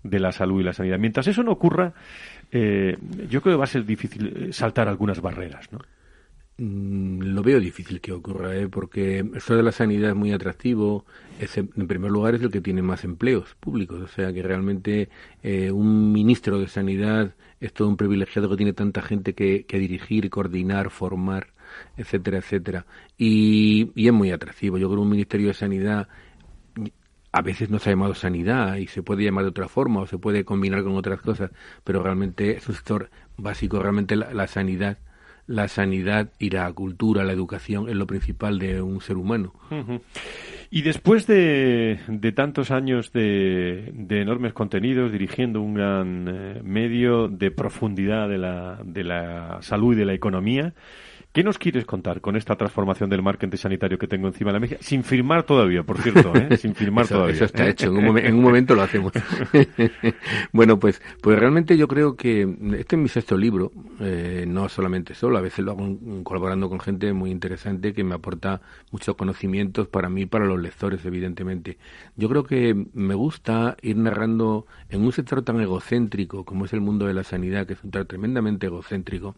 [0.04, 1.00] de la salud y la sanidad.
[1.00, 1.94] Mientras eso no ocurra,
[2.52, 5.80] yo creo que va a ser difícil saltar algunas barreras, ¿no?
[6.62, 8.68] Mm, lo veo difícil que ocurra, ¿eh?
[8.68, 11.06] porque eso de la sanidad es muy atractivo.
[11.38, 13.98] en primer lugar, es el que tiene más empleos públicos.
[14.02, 15.08] O sea, que realmente
[15.42, 20.28] eh, un ministro de Sanidad es todo un privilegiado que tiene tanta gente que, dirigir,
[20.28, 21.48] coordinar, formar,
[21.96, 22.84] etcétera, etcétera.
[23.16, 24.76] Y, y es muy atractivo.
[24.76, 26.08] Yo creo que un Ministerio de Sanidad
[27.32, 30.06] a veces no se ha llamado sanidad y se puede llamar de otra forma o
[30.06, 31.50] se puede combinar con otras cosas,
[31.84, 34.98] pero realmente es un sector básico, realmente la sanidad
[35.50, 39.52] la sanidad y la cultura, la educación es lo principal de un ser humano.
[40.70, 41.98] Y después de,
[42.36, 49.02] tantos años de, enormes contenidos, dirigiendo un gran eh, medio de profundidad de la, de
[49.02, 50.72] la salud y de la economía,
[51.32, 54.58] ¿Qué nos quieres contar con esta transformación del marketing sanitario que tengo encima de la
[54.58, 54.76] mesa?
[54.80, 56.56] Sin firmar todavía, por cierto, ¿eh?
[56.58, 57.36] sin firmar todavía.
[57.36, 59.12] Eso está hecho, en un, momento lo hacemos.
[60.52, 62.42] bueno, pues, pues realmente yo creo que
[62.76, 66.80] este es mi sexto libro, eh, no solamente solo, a veces lo hago colaborando con
[66.80, 71.78] gente muy interesante que me aporta muchos conocimientos para mí y para los lectores, evidentemente.
[72.16, 76.80] Yo creo que me gusta ir narrando en un sector tan egocéntrico como es el
[76.80, 79.36] mundo de la sanidad, que es un sector tremendamente egocéntrico,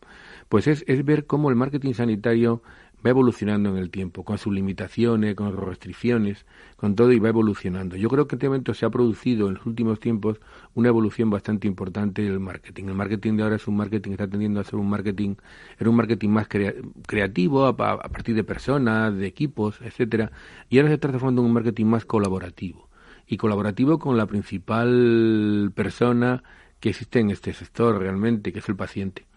[0.52, 2.62] pues es, es ver cómo el marketing sanitario
[3.02, 6.44] va evolucionando en el tiempo, con sus limitaciones, con sus restricciones,
[6.76, 7.96] con todo y va evolucionando.
[7.96, 10.42] Yo creo que en este momento se ha producido en los últimos tiempos
[10.74, 12.84] una evolución bastante importante del marketing.
[12.84, 15.36] El marketing de ahora es un marketing que está tendiendo a ser un marketing,
[15.78, 20.32] era un marketing más creativo a, partir de personas, de equipos, etcétera,
[20.68, 22.90] y ahora se está transformando en un marketing más colaborativo
[23.26, 26.44] y colaborativo con la principal persona
[26.78, 29.31] que existe en este sector realmente, que es el paciente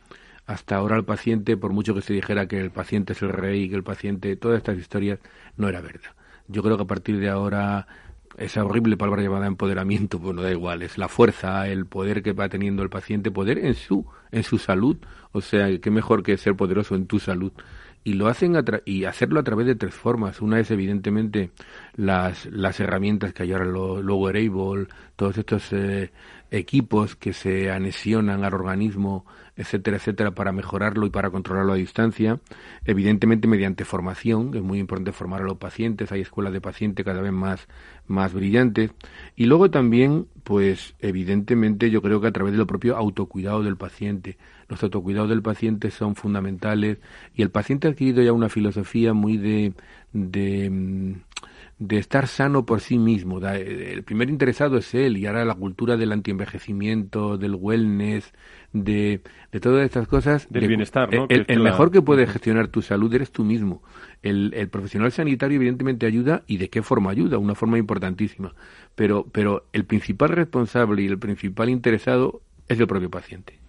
[0.46, 3.70] hasta ahora el paciente, por mucho que se dijera que el paciente es el rey,
[3.70, 5.20] que el paciente, todas estas historias,
[5.58, 6.12] no era verdad.
[6.48, 7.88] Yo creo que a partir de ahora
[8.38, 12.34] esa horrible palabra llamada empoderamiento, pues no da igual, es la fuerza, el poder que
[12.34, 14.98] va teniendo el paciente, poder en su, en su salud,
[15.32, 17.52] o sea, qué mejor que ser poderoso en tu salud.
[18.04, 18.54] Y lo hacen
[18.86, 20.40] y hacerlo a través de tres formas.
[20.40, 21.50] Una es evidentemente
[21.96, 26.12] las, las herramientas que hay ahora, lo, lo wearable, todos estos eh,
[26.52, 29.26] equipos que se anexionan al organismo
[29.58, 32.40] etcétera, etcétera, para mejorarlo y para controlarlo a distancia.
[32.86, 37.22] Evidentemente mediante formación, es muy importante formar a los pacientes, hay escuelas de pacientes cada
[37.22, 37.68] vez más,
[38.08, 38.92] más brillantes.
[39.36, 44.38] Y luego también, pues evidentemente yo creo que a través del propio autocuidado del paciente.
[44.68, 46.98] Los autocuidados del paciente son fundamentales
[47.36, 49.74] y el paciente ha adquirido ya una filosofía muy de,
[50.12, 51.14] de mm,
[51.78, 53.40] de estar sano por sí mismo.
[53.46, 58.34] El primer interesado es él y ahora la cultura del antienvejecimiento, del wellness,
[58.72, 60.48] de, de todas estas cosas.
[60.50, 61.28] Del bienestar, ¿no?
[61.30, 63.84] El, mejor que puede gestionar tu salud eres tú mismo.
[64.24, 68.54] El, el, profesional sanitario evidentemente ayuda y de qué forma ayuda, una forma importantísima.
[68.96, 73.60] Pero, pero el principal responsable y el principal interesado es el propio paciente.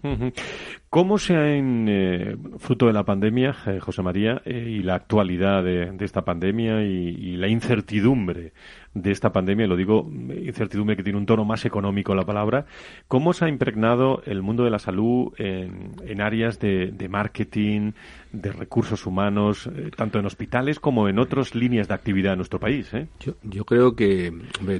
[0.88, 5.62] ¿Cómo se ha, eh, fruto de la pandemia, eh, José María, eh, y la actualidad
[5.64, 8.52] de, esta pandemia y, la incertidumbre
[8.94, 12.64] de esta pandemia, lo digo, incertidumbre que tiene un tono más económico la palabra,
[13.08, 17.92] ¿cómo se ha impregnado el mundo de la salud en, áreas de, marketing,
[18.32, 22.90] de recursos humanos, tanto en hospitales como en otras líneas de actividad en nuestro país?
[23.20, 24.32] Yo, yo creo que,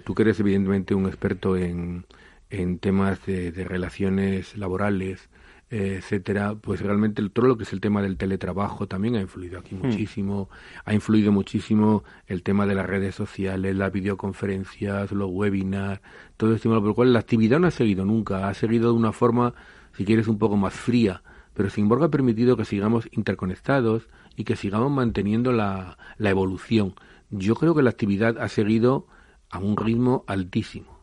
[0.03, 2.05] tú que eres evidentemente un experto en
[2.51, 5.29] en temas de, relaciones laborales,
[5.69, 9.75] etcétera, pues realmente todo lo que es el tema del teletrabajo también ha influido aquí
[9.75, 9.87] hmm.
[9.87, 10.49] muchísimo,
[10.85, 16.01] ha influido muchísimo el tema de las redes sociales, las videoconferencias, los webinars,
[16.37, 19.13] todo esto, por lo cual la actividad no ha seguido nunca, ha seguido de una
[19.13, 19.55] forma,
[19.97, 24.45] si quieres, un poco más fría, pero sin embargo ha permitido que sigamos interconectados y
[24.45, 26.95] que sigamos manteniendo la, la evolución.
[27.31, 29.09] Yo creo que la actividad ha seguido
[29.51, 30.96] a un ritmo altísimo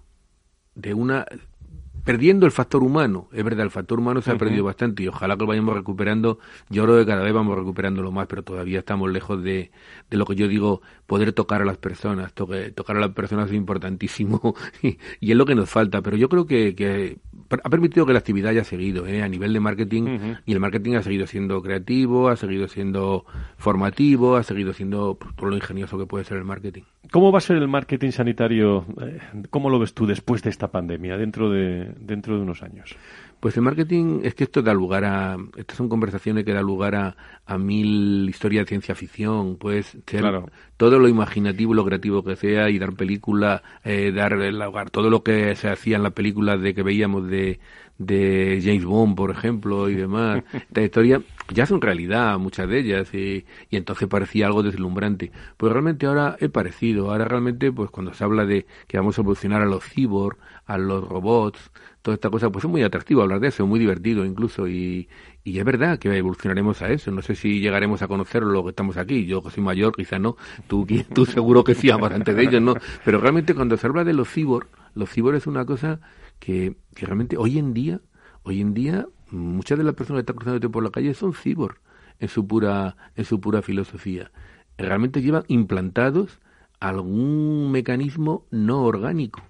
[0.76, 1.26] de una
[2.04, 3.30] perdiendo el factor humano.
[3.32, 6.40] Es verdad, el factor humano se ha perdido bastante y ojalá que lo vayamos recuperando.
[6.70, 9.72] Yo creo que cada vez vamos recuperándolo más, pero todavía estamos lejos de,
[10.10, 12.34] de lo que yo digo, poder tocar a las personas.
[12.34, 14.98] tocar a las personas es importantísimo y,
[15.32, 16.02] es lo que nos falta.
[16.02, 17.18] Pero yo creo que, que
[17.50, 19.22] ha permitido que la actividad haya seguido ¿eh?
[19.22, 23.26] a nivel de marketing y el marketing ha seguido siendo creativo, ha seguido siendo
[23.58, 26.84] formativo, ha seguido siendo pues, todo lo ingenioso que puede ser el marketing.
[27.12, 28.86] ¿Cómo va a ser el marketing sanitario?
[29.02, 32.96] Eh, ¿Cómo lo ves tú después de esta pandemia, dentro de, dentro de unos años?
[33.44, 36.96] Pues el marketing es que esto da lugar a, estas son conversaciones que da lugar
[36.96, 39.98] a, a mil historias de ciencia ficción, pues
[40.78, 45.10] todo lo imaginativo, lo creativo que sea y dar película, eh, dar el lugar, todo
[45.10, 47.60] lo que se hacía en las películas de que veíamos de,
[47.98, 50.42] de James Bond, por ejemplo, y demás.
[50.54, 51.22] Esta historia
[51.54, 55.34] ya son realidad, muchas de ellas, y, y, entonces parecía algo deslumbrante.
[55.58, 57.12] Pues realmente ahora es parecido.
[57.12, 60.78] Ahora realmente, pues cuando se habla de que vamos a evolucionar a los cyborg, a
[60.78, 61.72] los robots,
[62.04, 65.08] toda esta cosa, pues es muy atractivo hablar de eso, muy divertido incluso, y,
[65.46, 67.12] es verdad que evolucionaremos a eso.
[67.12, 69.26] No sé si llegaremos a conocerlo lo que estamos aquí.
[69.26, 70.36] Yo que soy mayor, quizá no.
[70.68, 72.76] Tú, tú seguro que sí, antes de ellos, ¿no?
[73.04, 76.02] Pero realmente cuando se habla de los cyborg, los cyborg es una cosa
[76.40, 78.02] que, realmente hoy en día,
[78.44, 81.78] hoy en día, muchas de las personas que están cruzando por la calle son cyborg
[82.20, 84.32] en su pura, en su pura filosofía.
[84.78, 86.40] Realmente llevan implantados
[86.82, 89.42] algún mecanismo no orgánico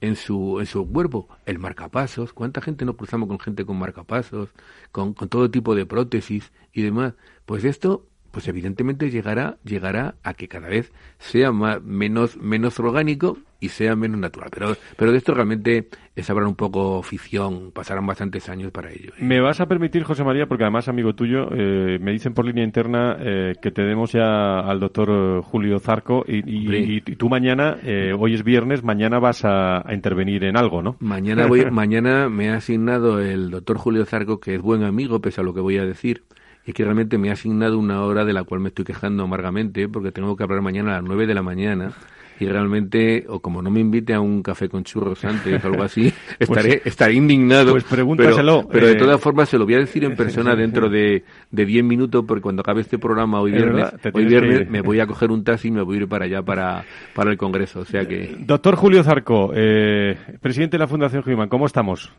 [0.00, 1.28] en su, en su cuerpo.
[1.46, 4.50] El marcapasos, ¿cuánta gente no cruzamos con gente con marcapasos,
[4.92, 7.14] con, con todo tipo de prótesis y demás?
[7.46, 13.38] Pues esto pues evidentemente llegará llegará a que cada vez sea más, menos menos orgánico
[13.60, 14.50] y sea menos natural.
[14.52, 19.12] Pero, pero de esto realmente es hablar un poco ficción, pasarán bastantes años para ello.
[19.18, 19.24] ¿eh?
[19.24, 22.64] Me vas a permitir, José María, porque además, amigo tuyo, eh, me dicen por línea
[22.64, 27.78] interna eh, que te demos ya al doctor Julio Zarco y, tú mañana,
[28.18, 30.96] hoy es viernes, mañana vas a, intervenir en algo, ¿no?
[31.00, 35.40] Mañana, voy, mañana me ha asignado el doctor Julio Zarco, que es buen amigo, pese
[35.40, 36.24] a lo que voy a decir
[36.66, 39.88] y que realmente me ha asignado una hora de la cual me estoy quejando amargamente
[39.88, 41.92] porque tengo que hablar mañana a las nueve de la mañana
[42.38, 45.82] y realmente, o como no me invite a un café con churros antes o algo
[45.82, 47.72] así, pues estaré, estaré indignado.
[47.72, 48.68] Pues pregúntaselo.
[48.70, 51.64] Pero, de eh, todas formas se lo voy a decir en persona dentro de, de
[51.64, 55.30] diez minutos, porque cuando acabe este programa hoy viernes, hoy viernes me voy a coger
[55.30, 57.80] un taxi y me voy a ir para allá, para, para el Congreso.
[57.80, 58.36] O sea que...
[58.40, 62.12] Doctor Julio Zarco, eh, presidente de la Fundación Human, ¿cómo estamos?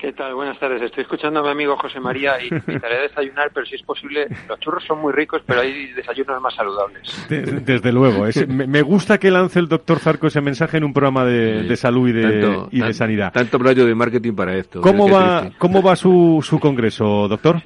[0.00, 0.34] ¿Qué tal?
[0.34, 0.80] Buenas tardes.
[0.80, 3.82] Estoy escuchando a mi amigo José María y me invitaré a desayunar, pero si es
[3.82, 7.26] posible, los churros son muy ricos, pero hay desayunos más saludables.
[7.28, 8.24] Desde, luego.
[8.48, 12.12] me gusta que lance el doctor Zarco ese mensaje en un programa de, salud y
[12.12, 13.30] de, y de sanidad.
[13.32, 14.80] Tanto rollo de marketing para esto.
[14.80, 17.60] ¿Cómo va, ¿cómo va su, su congreso, doctor?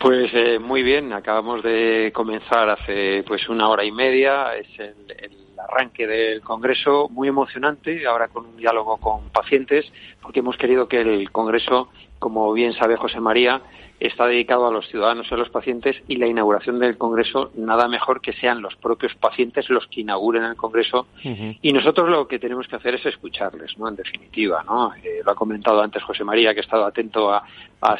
[0.00, 1.12] Pues eh, muy bien.
[1.12, 4.56] Acabamos de comenzar hace pues una hora y media.
[4.56, 9.90] Es el arranque del Congreso muy emocionante, ahora con un diálogo con pacientes,
[10.22, 13.62] porque hemos querido que el Congreso, como bien sabe José María,
[13.98, 17.88] está dedicado a los ciudadanos y a los pacientes y la inauguración del Congreso nada
[17.88, 22.38] mejor que sean los propios pacientes los que inauguren el Congreso y nosotros lo que
[22.38, 23.88] tenemos que hacer es escucharles, ¿no?
[23.88, 24.92] En definitiva, ¿no?
[24.96, 27.42] Eh, lo ha comentado antes José María que ha estado atento a,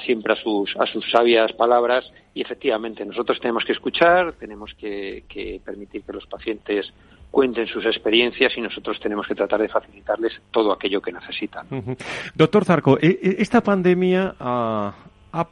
[0.05, 5.25] siempre a sus, a sus sabias palabras y efectivamente nosotros tenemos que escuchar, tenemos que
[5.65, 6.93] permitir que los pacientes
[7.31, 11.67] cuenten sus experiencias y nosotros tenemos que tratar de facilitarles todo aquello que necesitan.
[12.35, 14.95] Doctor Zarco, e, e, esta pandemia ha,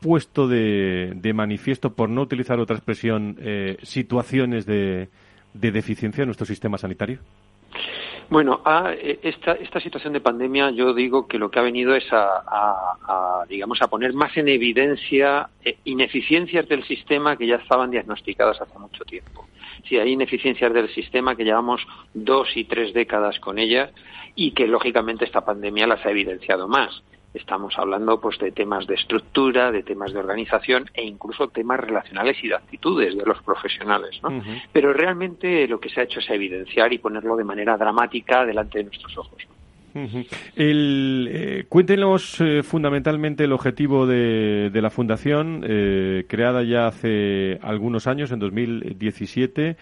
[0.01, 5.09] puesto de, manifiesto, por no utilizar otra expresión, eh, situaciones de,
[5.53, 7.19] deficiencia en nuestro sistema sanitario.
[8.31, 12.07] Bueno, e, esta, esta situación de pandemia yo digo que lo que ha venido es
[12.13, 18.59] a, digamos, a poner más en evidencia eh, ineficiencias del sistema que ya estaban diagnosticadas
[18.63, 19.47] hace mucho tiempo
[19.89, 23.91] si hay ineficiencias del sistema que llevamos dos y tres décadas con ellas
[24.35, 27.03] y que lógicamente esta pandemia las ha evidenciado más.
[27.35, 32.37] estamos hablando pues de temas de estructura, de temas de organización e incluso temas relacionales
[32.45, 34.41] y de actitudes de los profesionales, ¿no?
[34.73, 38.79] Pero realmente lo que se ha hecho es evidenciar y ponerlo de manera dramática delante
[38.79, 39.43] de nuestros ojos.
[40.57, 48.07] El, eh, cuéntenos eh, fundamentalmente el objetivo de, la Fundación, eh, creada ya hace algunos
[48.07, 49.77] años, en 2017,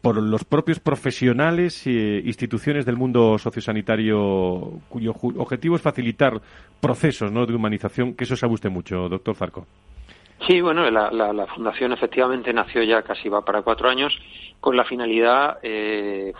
[0.00, 6.40] por los propios profesionales e instituciones del mundo sociosanitario, cuyo objetivo es facilitar
[6.80, 7.44] procesos ¿no?
[7.44, 9.66] de humanización, que eso sabe usted mucho, doctor Zarco.
[10.46, 14.16] Sí, bueno, la, la, fundación efectivamente nació ya casi va para cuatro años
[14.60, 15.58] con la finalidad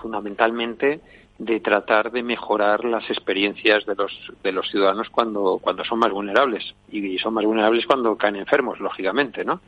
[0.00, 1.00] fundamentalmente
[1.38, 4.12] de tratar de mejorar las experiencias de los
[4.42, 6.74] de los ciudadanos cuando cuando son más vulnerables.
[6.90, 9.60] Y son más vulnerables cuando caen enfermos lógicamente no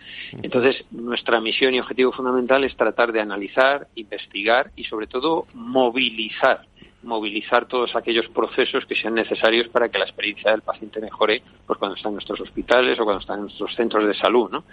[0.43, 6.67] entonces nuestra misión y objetivo fundamental es tratar de analizar investigar y sobre todo movilizar
[7.03, 11.79] movilizar todos aquellos procesos que sean necesarios para que la experiencia del paciente mejore pues
[11.79, 14.64] cuando está en nuestros hospitales o cuando está en nuestros centros de salud ¿no?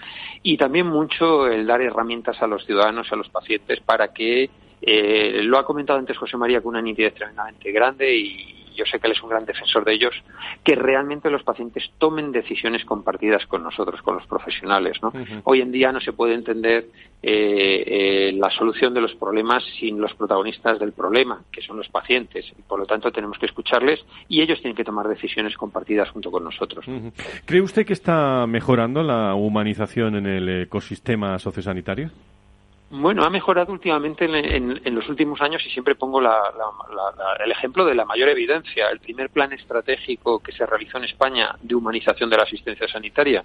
[0.42, 4.50] y también mucho el dar herramientas a los ciudadanos a los pacientes para que
[4.86, 9.00] eh, lo ha comentado antes José María con una nitidez tremendamente grande y yo sé
[9.00, 10.14] que él es un gran defensor de ellos,
[10.64, 14.98] que realmente los pacientes tomen decisiones compartidas con nosotros, con los profesionales.
[15.02, 15.14] ¿no?
[15.44, 16.88] Hoy en día no se puede entender
[17.22, 21.88] eh, eh, la solución de los problemas sin los protagonistas del problema, que son los
[21.90, 22.52] pacientes.
[22.58, 26.32] Y por lo tanto tenemos que escucharles y ellos tienen que tomar decisiones compartidas junto
[26.32, 26.86] con nosotros.
[27.46, 32.10] ¿Cree usted que está mejorando la humanización en el ecosistema sociosanitario?
[32.96, 38.06] Bueno, ha mejorado últimamente en, los últimos años y siempre pongo el ejemplo de la
[38.06, 38.88] mayor evidencia.
[38.92, 43.44] El primer plan estratégico que se realizó en España de humanización de la asistencia sanitaria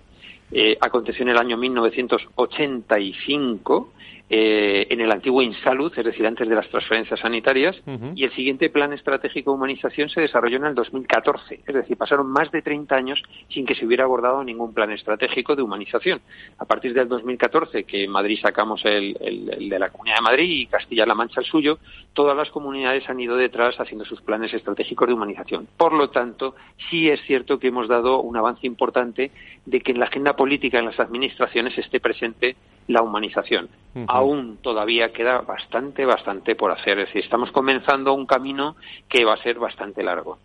[0.52, 3.92] eh, aconteció en el año 1985
[4.30, 7.80] eh, en el antiguo Insalud, es decir, antes de las transferencias sanitarias,
[8.14, 12.26] y el siguiente plan estratégico de humanización se desarrolló en el 2014, es decir, pasaron
[12.26, 16.20] más de 30 años sin que se hubiera abordado ningún plan estratégico de humanización.
[16.58, 20.50] A partir del 2014, que en Madrid sacamos el, el de la Comunidad de Madrid
[20.50, 21.78] y Castilla-La Mancha el suyo,
[22.12, 25.68] todas las comunidades han ido detrás haciendo sus planes estratégicos de humanización.
[25.76, 26.54] Por lo tanto,
[26.90, 29.30] sí es cierto que hemos dado un avance importante
[29.64, 32.56] de que en la agenda política, en las administraciones, esté presente
[32.88, 33.68] la humanización.
[34.06, 37.00] Aún todavía queda bastante, bastante por hacer.
[37.00, 38.76] Es decir, estamos comenzando un camino
[39.08, 40.38] que va a ser bastante largo.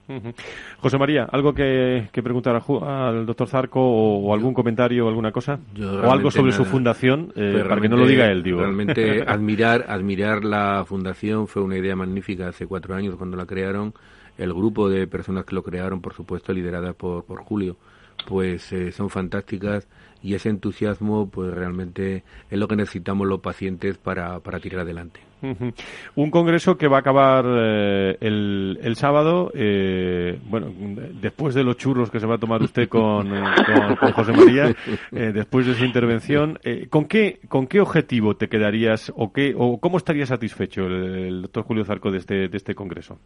[0.80, 5.60] José María, ¿algo que, preguntar al doctor Zarco o, algún comentario o alguna cosa?
[5.80, 7.32] ¿O algo sobre su fundación?
[7.36, 8.60] Eh, para que no lo diga él, digo.
[8.60, 13.94] Realmente admirar, admirar la fundación fue una idea magnífica hace cuatro años cuando la crearon.
[14.36, 17.78] El grupo de personas que lo crearon, por supuesto, liderada por, por Julio,
[18.28, 19.88] pues eh, son fantásticas
[20.24, 25.20] y ese entusiasmo pues realmente es lo que necesitamos los pacientes para, para tirar adelante.
[26.16, 30.72] Un congreso que va a acabar eh, el, el, sábado, eh, bueno,
[31.22, 34.74] después de los churros que se va a tomar usted con, con, José María,
[35.12, 36.58] después de su intervención,
[36.90, 41.64] ¿con, qué, ¿con qué objetivo te quedarías o, qué, o cómo estaría satisfecho el, doctor
[41.64, 43.20] Julio Zarco de este, de este congreso?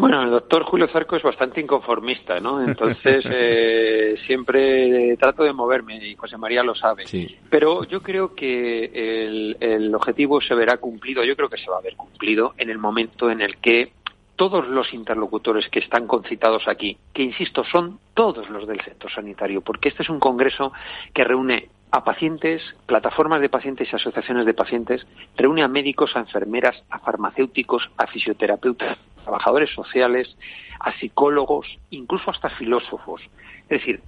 [0.00, 2.62] Bueno, el doctor Julio Zarco es bastante inconformista, ¿no?
[2.62, 7.04] Entonces eh, siempre trato de moverme y José María lo sabe.
[7.50, 11.76] Pero yo creo que el, el objetivo se verá cumplido, yo creo que se va
[11.76, 13.92] a ver cumplido en el momento en el que
[14.36, 19.60] todos los interlocutores que están concitados aquí, que insisto, son todos los del sector sanitario,
[19.60, 20.72] porque este es un congreso
[21.12, 26.20] que reúne a pacientes, plataformas de pacientes y asociaciones de pacientes, reúne a médicos, a
[26.20, 28.96] enfermeras, a farmacéuticos, a fisioterapeutas,
[29.30, 30.36] trabajadores sociales,
[30.80, 33.22] a psicólogos, incluso hasta filósofos.
[33.68, 34.00] Es decir,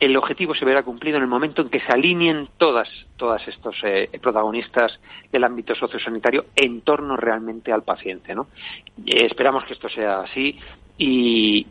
[0.00, 3.76] el objetivo se verá cumplido en el momento en que se alineen todas, todas estos
[3.84, 4.98] eh, protagonistas
[5.30, 8.34] del ámbito sociosanitario en torno realmente al paciente.
[8.34, 8.48] ¿no?
[9.06, 10.58] Eh, esperamos que esto sea así.
[10.96, 11.66] Y,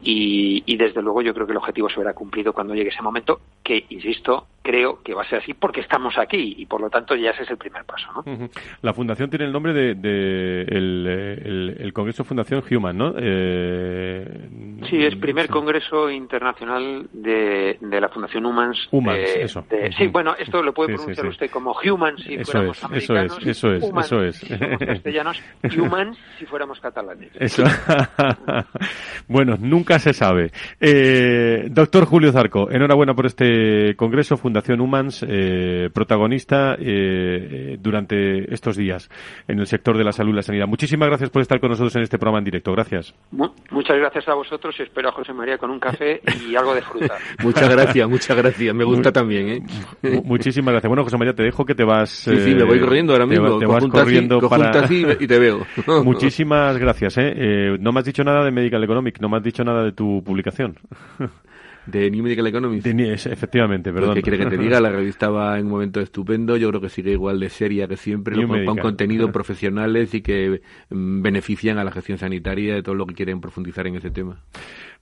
[0.66, 3.40] y, desde luego yo creo que el objetivo se verá cumplido cuando llegue ese momento,
[3.64, 7.16] que, insisto, creo que va a ser así porque estamos aquí y por lo tanto
[7.16, 8.08] ya ese es el primer paso.
[8.16, 8.50] ¿no?
[8.82, 13.14] La fundación tiene el nombre de, el, Congreso Fundación Human, ¿no?
[13.18, 14.26] Eh,
[14.90, 18.88] sí, es primer Congreso Internacional de, la Fundación Humans.
[18.92, 19.66] Humans, eso.
[19.98, 23.46] Sí, bueno, esto lo puede pronunciar usted como Humans si eso fuéramos es, americanos.
[23.46, 25.44] Eso es, eso es, Si castellanos,
[25.78, 27.32] Humans si fuéramos catalanes.
[27.36, 27.64] Eso.
[29.28, 30.52] bueno, nunca se sabe.
[30.80, 38.54] Eh, doctor Julio Zarco, enhorabuena por este Congreso Fundación Fundación Humans, eh, protagonista eh, durante
[38.54, 39.10] estos días
[39.48, 40.68] en el sector de la salud y la sanidad.
[40.68, 42.72] Muchísimas gracias por estar con nosotros en este programa en directo.
[42.72, 43.16] Gracias.
[43.32, 46.84] muchas gracias a vosotros y espero a José María con un café y algo de
[46.84, 47.16] fruta.
[47.44, 48.76] muchas gracias, muchas gracias.
[48.76, 49.50] Me gusta también.
[50.04, 50.22] ¿eh?
[50.24, 50.88] Muchísimas gracias.
[50.88, 52.12] Bueno, José María, te dejo que te vas.
[52.12, 53.58] Sí, sí, me voy corriendo ahora mismo.
[53.58, 54.86] Te, vas corriendo para.
[54.88, 55.66] y te veo.
[56.04, 57.18] Muchísimas gracias.
[57.18, 57.76] ¿eh?
[57.80, 60.24] no me has dicho nada de Medical Economic, no me has dicho nada de tu
[60.24, 60.78] publicación.
[61.86, 62.88] De New Medical Economist.
[62.88, 64.16] efectivamente, perdón.
[64.16, 64.80] ¿Qué quiere que te diga?
[64.80, 66.58] La revista va en un momento estupendo.
[66.58, 68.36] Yo creo que sigue igual de seria que siempre.
[68.66, 73.16] con, contenidos profesionales y que mm, benefician a la gestión sanitaria de todo lo que
[73.16, 74.44] quieren profundizar en ese tema.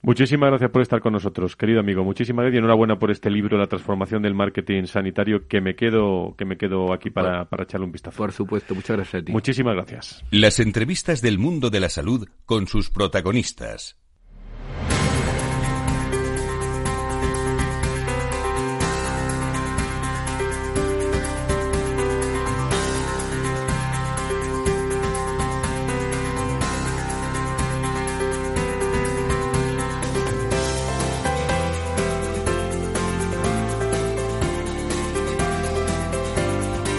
[0.04, 2.02] Muchísimas gracias por estar con nosotros, querido amigo.
[2.02, 6.34] Muchísimas gracias y enhorabuena por este libro, La transformación del marketing sanitario, que me quedo,
[6.36, 8.16] que me quedo aquí para, para echarle un vistazo.
[8.16, 9.30] Por supuesto, muchas gracias a ti.
[9.32, 10.24] Muchísimas gracias.
[10.32, 14.01] Las entrevistas del mundo de la salud con sus protagonistas.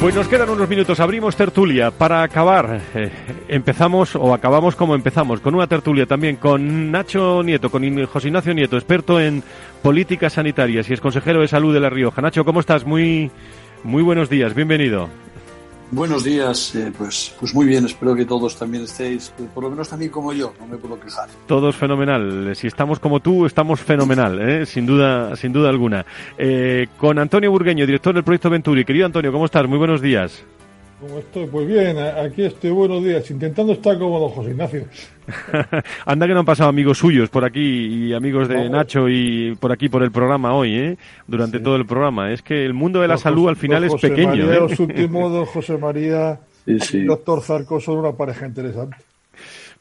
[0.04, 2.82] Pues nos quedan unos minutos, abrimos tertulia para acabar.
[2.94, 3.10] Eh,
[3.48, 8.54] empezamos o acabamos como empezamos, con una tertulia también con Nacho Nieto, con José Ignacio
[8.54, 9.42] Nieto, experto en
[9.82, 12.22] políticas sanitarias y es consejero de salud de La Rioja.
[12.22, 12.86] Nacho, ¿cómo estás?
[12.86, 13.32] Muy,
[13.86, 15.08] muy buenos días, bienvenido.
[15.92, 19.70] Buenos días, eh, pues, pues muy bien, espero que todos también estéis, pues, por lo
[19.70, 21.30] menos también como yo, no me puedo quejar.
[21.46, 24.66] Todos fenomenal, si estamos como tú, estamos fenomenal, ¿eh?
[24.66, 26.06] sin duda, sin duda alguna.
[26.38, 28.86] Eh, con Antonio Burgueño, director del proyecto Venturi.
[28.86, 29.68] Querido Antonio, ¿cómo estás?
[29.68, 30.44] Muy buenos días.
[31.04, 31.48] ¿Cómo estoy?
[31.48, 34.86] Pues bien, aquí estoy, buenos días, intentando estar como don José Ignacio.
[36.06, 39.74] Anda que no han pasado amigos suyos por aquí y amigos de Nacho y por
[39.74, 40.98] aquí por el programa hoy, ¿eh?
[41.28, 42.32] Durante todo el programa.
[42.32, 44.30] Es que el mundo de la salud al final es pequeño.
[44.30, 44.60] María, ¿eh?
[44.62, 48.96] Los últimos, José María y doctor Zarco son una pareja interesante.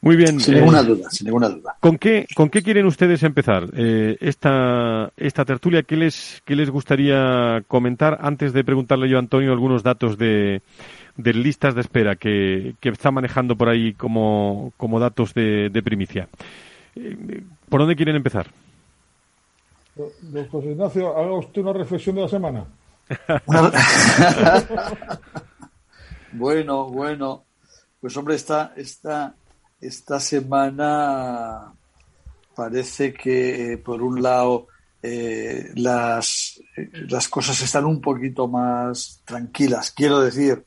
[0.03, 0.37] Muy bien.
[0.41, 1.77] Sin ninguna eh, duda, sin ninguna duda.
[1.79, 5.83] ¿Con qué, con qué quieren ustedes empezar eh, esta, esta tertulia?
[5.83, 10.61] ¿Qué les, ¿Qué les gustaría comentar antes de preguntarle yo a Antonio algunos datos de,
[11.15, 15.81] de listas de espera que, que está manejando por ahí como, como datos de, de
[15.81, 16.27] primicia.
[16.97, 18.47] Eh, ¿Por dónde quieren empezar?
[19.95, 22.65] Don José Ignacio, haga usted una reflexión de la semana.
[26.33, 27.45] bueno, bueno.
[28.01, 29.33] Pues hombre, esta, esta,
[29.87, 31.73] esta semana
[32.55, 34.67] parece que, eh, por un lado,
[35.01, 36.61] eh, las,
[37.09, 39.91] las cosas están un poquito más tranquilas.
[39.91, 40.65] Quiero decir,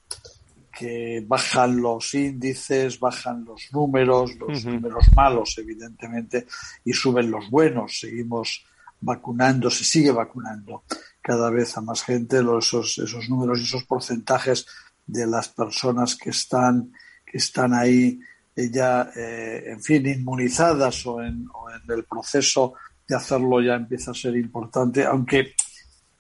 [0.77, 6.47] que bajan los índices, bajan los números, los números malos, evidentemente,
[6.85, 7.99] y suben los buenos.
[8.01, 8.65] Seguimos
[9.01, 10.83] vacunando, se sigue vacunando
[11.23, 12.41] cada vez a más gente.
[12.59, 14.67] esos, esos números y esos porcentajes
[15.07, 16.93] de las personas que están,
[17.25, 18.27] que están ahí eh,
[18.57, 22.75] ya, eh, en fin, inmunizadas o en, o en el proceso
[23.07, 25.55] de hacerlo ya empieza a ser importante, aunque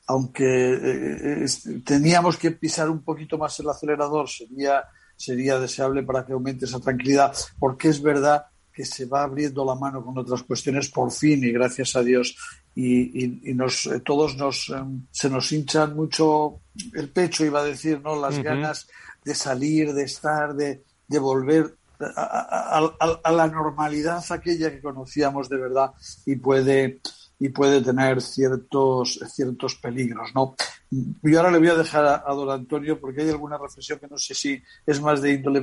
[0.08, 1.46] aunque eh,
[1.84, 4.84] teníamos que pisar un poquito más el acelerador, sería,
[5.16, 9.74] sería deseable para que aumente esa tranquilidad, porque es verdad que se va abriendo la
[9.74, 12.36] mano con otras cuestiones por fin y gracias a Dios
[12.74, 14.72] y, y, nos, eh, todos nos,
[15.10, 16.60] se nos hinchan mucho
[16.94, 18.20] el pecho, iba a decir, ¿no?
[18.20, 18.86] Las ganas
[19.24, 22.90] de salir, de estar, de, de volver a,
[23.24, 25.92] a, la normalidad aquella que conocíamos de verdad
[26.24, 27.00] y puede
[27.38, 30.30] y puede tener ciertos, ciertos peligros.
[30.34, 30.54] ¿no?
[30.90, 34.16] Y ahora le voy a dejar a, don Antonio porque hay alguna reflexión que no
[34.18, 35.62] sé si es más de índole,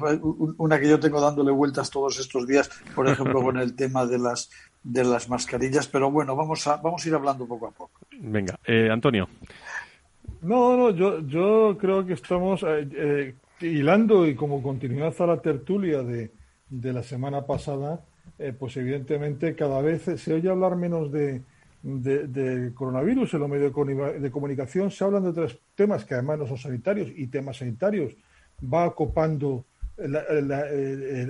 [0.57, 4.19] una que yo tengo dándole vueltas todos estos días, por ejemplo, con el tema de
[4.19, 4.49] las
[4.83, 8.01] de las mascarillas, pero bueno, vamos a, vamos a ir hablando poco a poco.
[8.19, 9.29] Venga, eh, Antonio.
[10.41, 15.41] No, no, yo, yo creo que estamos eh, eh, hilando y como continuidad a la
[15.41, 16.31] tertulia de,
[16.69, 18.05] de la semana pasada,
[18.59, 21.43] pues evidentemente cada vez se oye hablar menos de,
[21.83, 23.73] de, coronavirus en los medios
[24.21, 28.15] de comunicación se hablan de otros temas que además no son sanitarios y temas sanitarios.
[28.63, 29.65] Va acopando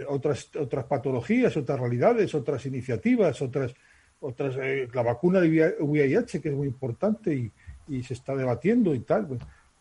[0.07, 3.73] otras, otras patologías, otras realidades, otras iniciativas, otras,
[4.19, 7.51] otras eh, la vacuna de VIH, que es muy importante y,
[7.87, 9.27] y se está debatiendo y tal.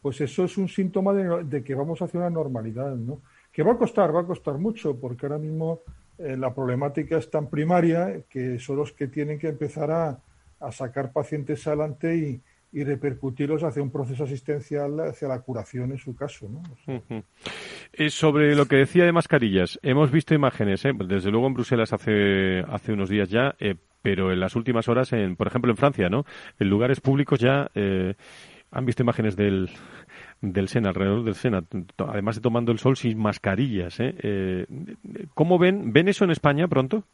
[0.03, 3.23] Pues eso es un síntoma de, que vamos hacia una normalidad, ¿no?
[3.53, 5.83] Que va a costar, va a costar mucho, porque ahora mismo
[6.19, 10.19] eh, la problemática es tan primaria que son los que tienen que empezar a,
[10.71, 12.41] sacar pacientes adelante y,
[12.75, 16.49] repercutirlos hacia un proceso asistencial hacia la curación en su caso.
[16.49, 16.63] ¿no?
[17.93, 20.93] Eh, sobre lo que decía de mascarillas, hemos visto imágenes, ¿eh?
[21.07, 25.13] desde luego en Bruselas hace, hace unos días ya, eh, pero en las últimas horas,
[25.13, 26.25] en, por ejemplo en Francia, ¿no?
[26.59, 27.71] en lugares públicos ya
[28.73, 29.69] han visto imágenes del,
[30.43, 31.65] del Sena, alrededor del Sena,
[31.99, 33.99] además de tomando el sol sin mascarillas.
[34.01, 34.15] ¿eh?
[34.23, 34.67] Eh,
[35.35, 35.93] ¿Cómo ven?
[35.93, 37.05] ¿Ven eso en España pronto?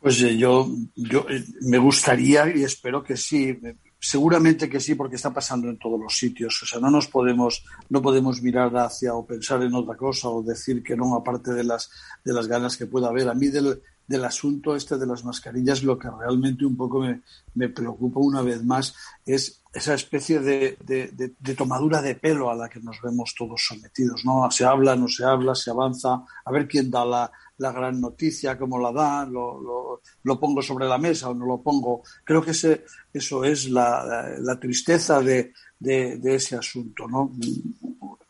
[0.00, 1.26] Pues eh, yo, yo
[1.62, 3.58] me gustaría y espero que sí.
[3.98, 6.62] Seguramente que sí, porque está pasando en todos los sitios.
[6.62, 10.42] O sea, no nos podemos, no podemos mirar hacia o pensar en otra cosa o
[10.42, 11.90] decir que no, aparte de las,
[12.22, 13.30] de las ganas que pueda haber.
[13.30, 17.22] A mí del, del asunto este de las mascarillas, lo que realmente un poco me,
[17.54, 18.94] me preocupa una vez más
[19.24, 24.24] es esa especie de, de, tomadura de pelo a la que nos vemos todos sometidos.
[24.24, 24.48] ¿no?
[24.50, 28.56] Se habla, no se habla, se avanza, a ver quién da la, la gran noticia,
[28.56, 32.02] cómo la da, lo, lo, lo, pongo sobre la mesa o no lo pongo.
[32.22, 35.52] Creo que ese, eso es la, la tristeza de,
[35.84, 37.06] de, ese asunto.
[37.06, 37.32] ¿no?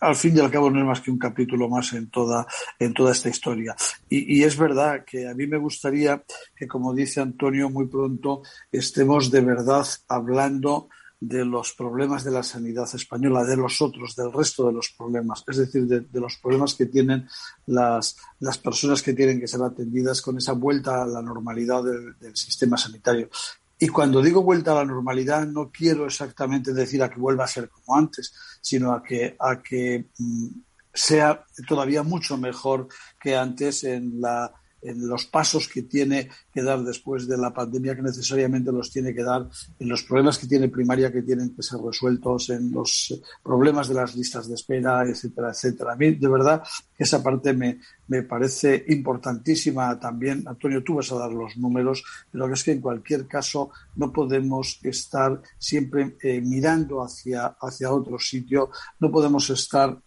[0.00, 2.46] al fin y al cabo no es más que un capítulo más en toda,
[2.78, 3.74] en toda esta historia.
[4.08, 6.22] Y, es verdad que a mí me gustaría
[6.54, 10.88] que, como dice Antonio, muy pronto estemos de verdad hablando
[11.20, 15.42] de los problemas de la sanidad española, de los otros, del resto de los problemas,
[15.48, 17.26] es decir, de, los problemas que tienen
[17.66, 22.36] las, las, personas que tienen que ser atendidas con esa vuelta a la normalidad del
[22.36, 23.30] sistema sanitario.
[23.78, 27.48] Y cuando digo vuelta a la normalidad, no quiero exactamente decir a que vuelva a
[27.48, 30.48] ser como antes, sino a que, a que mm,
[30.92, 32.88] sea todavía mucho mejor
[33.20, 34.52] que antes en la
[34.84, 39.14] en los pasos que tiene que dar después de la pandemia, que necesariamente los tiene
[39.14, 43.20] que dar, en los problemas que tiene primaria que tienen que ser resueltos, en los
[43.42, 45.92] problemas de las listas de espera, etcétera, etcétera.
[45.92, 46.62] A mí, de verdad,
[46.98, 50.44] esa parte me, me parece importantísima también.
[50.46, 54.78] Antonio, tú vas a dar los números, pero es que en cualquier caso no podemos
[54.82, 58.70] estar siempre eh, mirando hacia, hacia otro sitio,
[59.00, 59.98] no podemos estar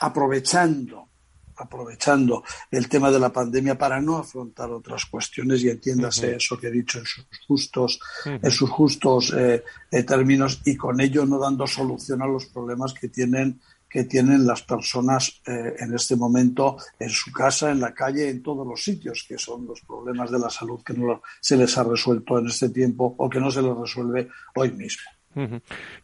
[0.00, 1.08] aprovechando
[1.56, 6.68] aprovechando el tema de la pandemia para no afrontar otras cuestiones y entiéndase eso que
[6.68, 11.38] he dicho en sus justos, en sus justos eh, eh, términos y con ello no
[11.38, 13.60] dando solución a los problemas que tienen
[13.94, 18.42] que tienen las personas eh, en este momento en su casa, en la calle, en
[18.42, 21.84] todos los sitios, que son los problemas de la salud que no se les ha
[21.84, 25.13] resuelto en este tiempo o que no se les resuelve hoy mismo.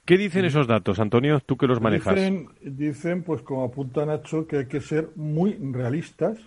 [0.05, 1.41] ¿Qué dicen esos datos, Antonio?
[1.41, 2.17] Tú que los manejas.
[2.61, 6.39] Dicen, pues como apunta Nacho, que hay que ser muy realistas,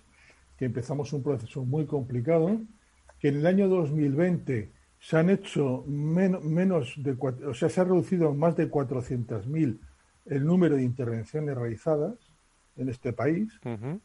[0.57, 2.59] que empezamos un proceso muy complicado,
[3.19, 8.33] que en el año 2020 se han hecho menos de, o sea, se ha reducido
[8.33, 9.79] más de 400.000
[10.25, 12.15] el número de intervenciones realizadas
[12.77, 13.51] en este país.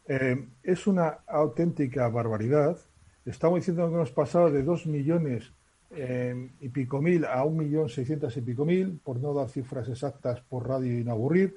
[0.06, 2.76] Eh, es una auténtica barbaridad.
[3.24, 5.52] Estamos diciendo que hemos pasado de 2 millones
[5.90, 10.40] y pico mil a un millón seiscientos y pico mil, por no dar cifras exactas
[10.42, 11.56] por radio y no aburrir,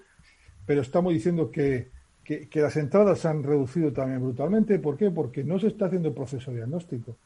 [0.66, 1.90] pero estamos diciendo que,
[2.24, 4.80] que, las entradas se han reducido también brutalmente.
[4.80, 5.12] ¿Por qué?
[5.12, 7.18] Porque no se está haciendo el proceso diagnóstico.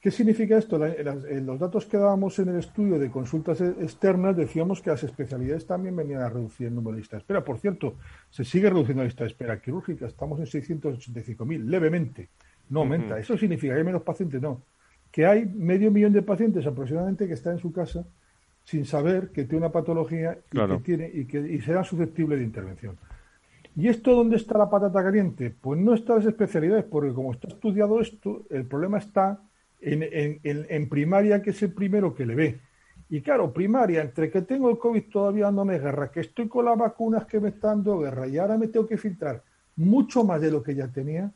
[0.00, 0.84] ¿Qué significa esto?
[0.84, 5.04] en los datos que dábamos en el estudio de consultas e, externas decíamos que las
[5.04, 7.44] especialidades también venían a reducir el número de listas de espera.
[7.44, 7.94] Por cierto,
[8.28, 10.06] se sigue reduciendo la lista de espera quirúrgica.
[10.06, 12.30] Estamos en 685.000, levemente.
[12.70, 13.16] No aumenta.
[13.16, 14.42] ¿Eso significa que hay menos pacientes?
[14.42, 14.60] No
[15.12, 18.04] que hay medio millón de pacientes aproximadamente que están en su casa
[18.64, 22.44] sin saber que tiene una patología y que tiene y que y será susceptible de
[22.44, 22.96] intervención.
[23.76, 25.54] ¿Y esto dónde está la patata caliente?
[25.58, 29.40] Pues no está en las especialidades, porque como está estudiado esto, el problema está
[29.80, 32.60] en, en, en, primaria, que es el primero que le ve.
[33.08, 36.78] Y claro, primaria, entre que tengo el COVID todavía dándome guerra, que estoy con las
[36.78, 39.42] vacunas que me están dando guerra y ahora me tengo que filtrar
[39.76, 41.32] mucho más de lo que ya tenía,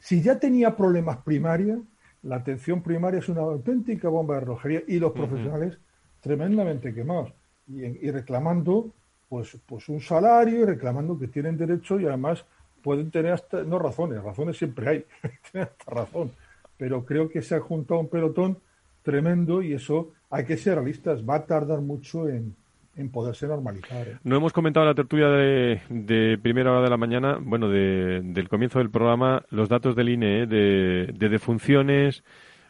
[0.00, 1.78] si ya tenía problemas primaria,
[2.24, 5.78] la atención primaria es una auténtica bomba de rojería y los profesionales
[6.20, 7.32] tremendamente quemados.
[7.66, 8.90] Y, reclamando
[9.28, 12.44] pues, pues un salario y reclamando que tienen derecho y además
[12.82, 15.04] pueden tener hasta, no razones, razones siempre hay,
[15.50, 16.30] tienen hasta razón,
[16.76, 18.58] pero creo que se ha juntado un pelotón
[19.02, 22.54] tremendo y eso hay que ser realistas, va a tardar mucho en,
[22.96, 24.08] en poderse normalizar.
[24.08, 24.18] ¿eh?
[24.22, 28.90] No hemos comentado la tertulia de, primera hora de la mañana, bueno, del comienzo del
[28.90, 30.46] programa, los datos del INE ¿eh?
[30.46, 32.22] de, de defunciones,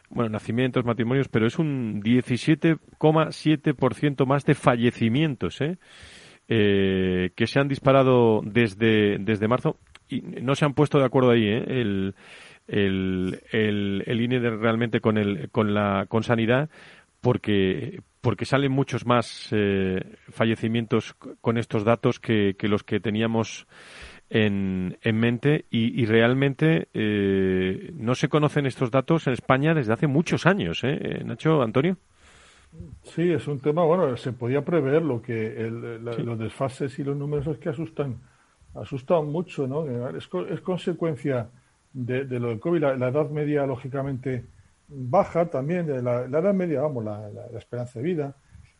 [0.09, 5.77] bueno, nacimientos, matrimonios, pero es un 17,7% más de fallecimientos, ¿eh?
[6.47, 7.31] ¿eh?
[7.35, 11.47] que se han disparado desde, desde marzo y no se han puesto de acuerdo ahí,
[11.47, 11.63] ¿eh?
[11.67, 12.15] el,
[12.67, 16.69] el, el, el INE realmente con, el, con, la, con sanidad,
[17.21, 20.01] porque porque salen muchos más eh,
[20.31, 23.67] fallecimientos con estos datos que, los que teníamos
[24.31, 30.07] en, en mente y, realmente eh, no se conocen estos datos en España desde hace
[30.07, 31.21] muchos años, ¿eh?
[31.23, 31.97] Nacho, Antonio.
[33.03, 37.59] Sí, es un tema, bueno, se podía prever lo que los desfases y los números
[37.59, 38.19] que asustan,
[38.73, 39.85] asustan mucho, ¿no?
[40.17, 41.47] Es, es consecuencia
[41.93, 44.45] de, lo del COVID, la edad media, lógicamente,
[44.87, 48.35] baja también, de la, edad media, vamos, la, esperanza de vida.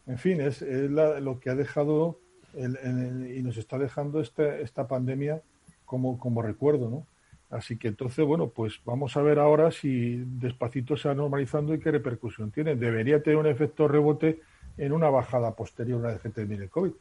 [0.07, 2.19] En fin, es, lo que ha dejado
[2.55, 5.41] y nos está dejando este, esta pandemia
[5.83, 7.07] como, como recuerdo, ¿no?
[7.49, 11.79] Así que entonces, bueno, pues vamos a ver ahora si despacito se va normalizando y
[11.79, 12.75] qué repercusión tiene.
[12.75, 14.41] Debería tener un efecto rebote
[14.77, 16.91] en una bajada posterior una vez que termine el COVID.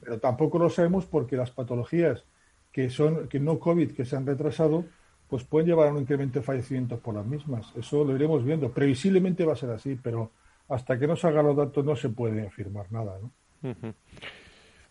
[0.00, 2.24] Pero tampoco lo sabemos porque las patologías
[2.70, 4.84] que son que no COVID que se han retrasado,
[5.28, 7.66] pues pueden llevar a un incremento de fallecimientos por las mismas.
[7.76, 8.70] Eso lo iremos viendo.
[8.70, 10.30] Previsiblemente va a ser así, pero
[10.68, 13.18] hasta que no salgan los datos no se puede afirmar nada.
[13.20, 13.30] ¿no?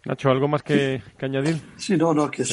[0.06, 1.62] Nacho, ¿algo más que, añadir?
[1.78, 2.44] Sí, no, no, que,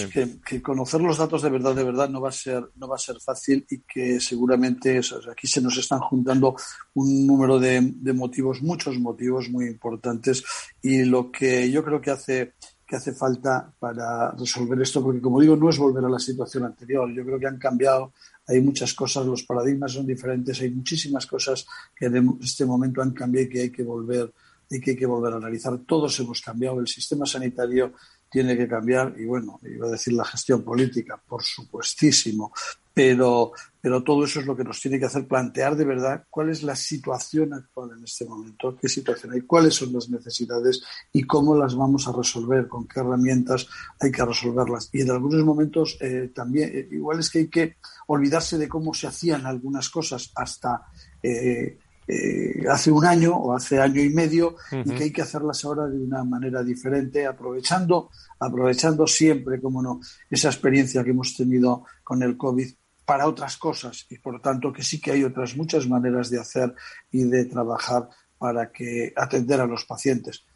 [0.47, 2.99] que, conocer los datos de verdad, de verdad, no va a ser, no va a
[2.99, 6.55] ser fácil y que seguramente aquí se nos están juntando
[6.95, 10.45] un número de, de, motivos, muchos motivos muy importantes
[10.81, 12.55] y lo que yo creo que hace
[12.91, 16.65] que hace falta para resolver esto, porque como digo, no es volver a la situación
[16.65, 17.09] anterior.
[17.15, 18.13] Yo creo que han cambiado,
[18.49, 21.65] hay muchas cosas, los paradigmas son diferentes, hay muchísimas cosas
[21.95, 24.33] que en este momento han cambiado y que hay que volver
[24.69, 25.79] y que hay que volver a analizar.
[25.87, 27.93] Todos hemos cambiado, el sistema sanitario
[28.29, 32.53] tiene que cambiar y bueno, iba a decir la gestión política, por supuestísimo,
[32.93, 36.51] pero, pero todo eso es lo que nos tiene que hacer plantear de verdad cuál
[36.51, 40.83] es la situación actual en este momento, qué situación hay, cuáles son las necesidades
[41.13, 43.67] y cómo las vamos a resolver, con qué herramientas
[44.01, 44.91] hay que resolverlas.
[44.93, 47.77] Y en algunos momentos eh, también, eh, igual es que hay que
[48.09, 50.87] olvidarse de cómo se hacían algunas cosas hasta
[51.23, 51.79] eh,
[52.13, 55.87] eh, hace un año o hace año y medio y que hay que hacerlas ahora
[55.87, 58.11] de una manera diferente, aprovechando,
[58.41, 62.69] aprovechando siempre, como no, esa experiencia que hemos tenido con el COVID
[63.11, 66.73] para otras cosas y por tanto que sí que hay otras muchas maneras de hacer
[67.11, 68.09] y de trabajar
[68.39, 70.47] para que atender a los pacientes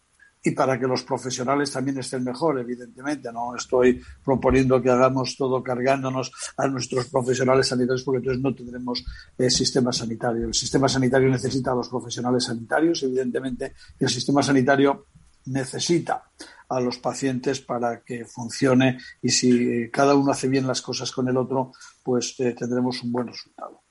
[0.41, 3.33] y para que los profesionales también estén mejor, evidentemente.
[3.33, 9.05] No estoy proponiendo que hagamos todo cargándonos a nuestros profesionales sanitarios porque entonces no tendremos
[9.37, 10.47] eh, sistema sanitario.
[10.47, 15.07] El sistema sanitario necesita a los profesionales sanitarios, evidentemente, y el sistema sanitario
[15.47, 16.23] necesita
[16.69, 21.29] a los pacientes para que funcione y si cada uno hace bien las cosas con
[21.29, 23.83] el otro, pues eh, tendremos un buen resultado.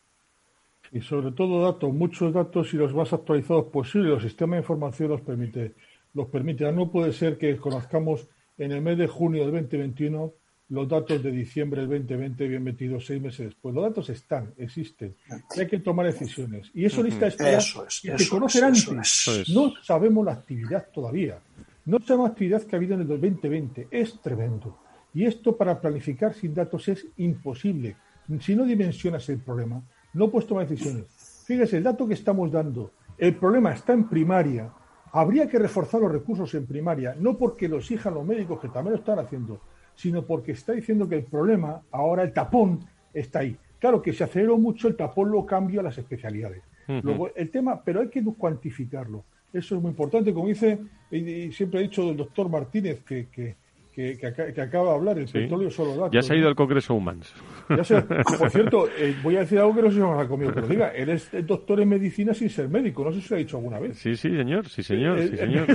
[0.92, 4.14] Y sobre todo datos, muchos datos y los más actualizados posibles.
[4.16, 5.76] El sistema de información los permite
[6.14, 6.72] los permite.
[6.72, 10.34] No puede ser que conozcamos en el mes de junio del 2021
[10.70, 13.76] los datos de diciembre del 2020 bien metidos seis meses después.
[13.76, 15.16] Los datos están, existen.
[15.56, 16.72] Y hay que tomar decisiones.
[16.74, 19.50] Y eso necesita esperar y se conocer antes.
[19.50, 21.40] No sabemos la actividad todavía.
[21.86, 23.88] No la actividad que ha habido en el 2020.
[23.92, 24.78] Es tremendo.
[25.14, 27.96] Y esto para planificar sin datos es imposible.
[28.40, 29.82] Si no dimensionas el problema,
[30.14, 31.06] no puedes tomar decisiones.
[31.46, 34.72] Fíjese, el dato que estamos dando, el problema está en primaria,
[35.16, 38.94] Habría que reforzar los recursos en primaria, no porque lo exijan los médicos, que también
[38.94, 39.62] lo están haciendo,
[39.94, 42.80] sino porque está diciendo que el problema, ahora el tapón,
[43.14, 43.56] está ahí.
[43.78, 46.64] Claro que se aceleró mucho, el tapón lo cambia a las especialidades.
[47.04, 49.24] Luego, el tema, pero hay que cuantificarlo.
[49.54, 50.34] Eso es muy importante.
[50.34, 50.80] Como dice,
[51.12, 53.56] y siempre he dicho del doctor Martínez, que, que
[53.94, 56.12] que, acaba de hablar, el petróleo solo datos.
[56.12, 57.34] Ya se ha ido al Congreso Humans.
[57.68, 60.68] por cierto, eh, voy a decir algo que no sé si os ha comido, pero
[60.68, 63.58] diga, él es doctor en medicina sin ser médico, no sé si lo ha dicho
[63.58, 63.98] alguna vez.
[63.98, 65.68] Sí, sí, señor, sí, señor, sí, señor.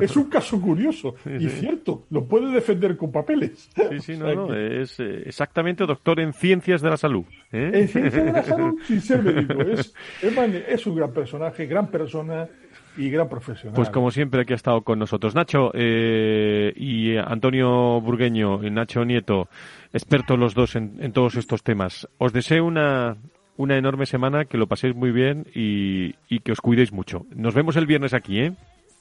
[0.00, 3.68] Es, un caso curioso y cierto, lo puede defender con papeles.
[3.74, 7.26] Sí, sí, no, no, es eh, exactamente doctor en ciencias de la salud.
[7.52, 7.70] ¿eh?
[7.74, 9.60] En ciencias de la salud sin ser médico.
[9.60, 12.48] Es, es un gran personaje, gran persona
[12.96, 13.74] y gran profesional.
[13.74, 19.04] Pues como siempre aquí ha estado con nosotros Nacho eh, y Antonio Burgueño y Nacho
[19.04, 19.48] Nieto,
[19.92, 22.08] expertos los dos en, todos estos temas.
[22.18, 23.16] Os deseo una,
[23.56, 27.26] una enorme semana, que lo paséis muy bien y, y que os cuidéis mucho.
[27.34, 28.52] Nos vemos el viernes aquí, ¿eh?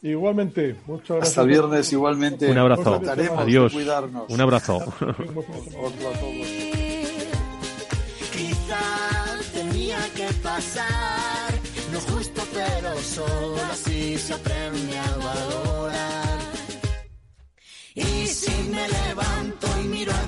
[0.02, 1.30] Igualmente, muchas gracias.
[1.30, 2.52] Hasta el viernes, igualmente.
[2.52, 3.02] Un abrazo.
[3.38, 3.74] Adiós.
[4.30, 4.80] Un abrazo.
[9.54, 11.54] tenía que pasar
[12.56, 16.40] pero solo así se aprende a valorar.
[17.94, 20.25] Y si me levanto y miro las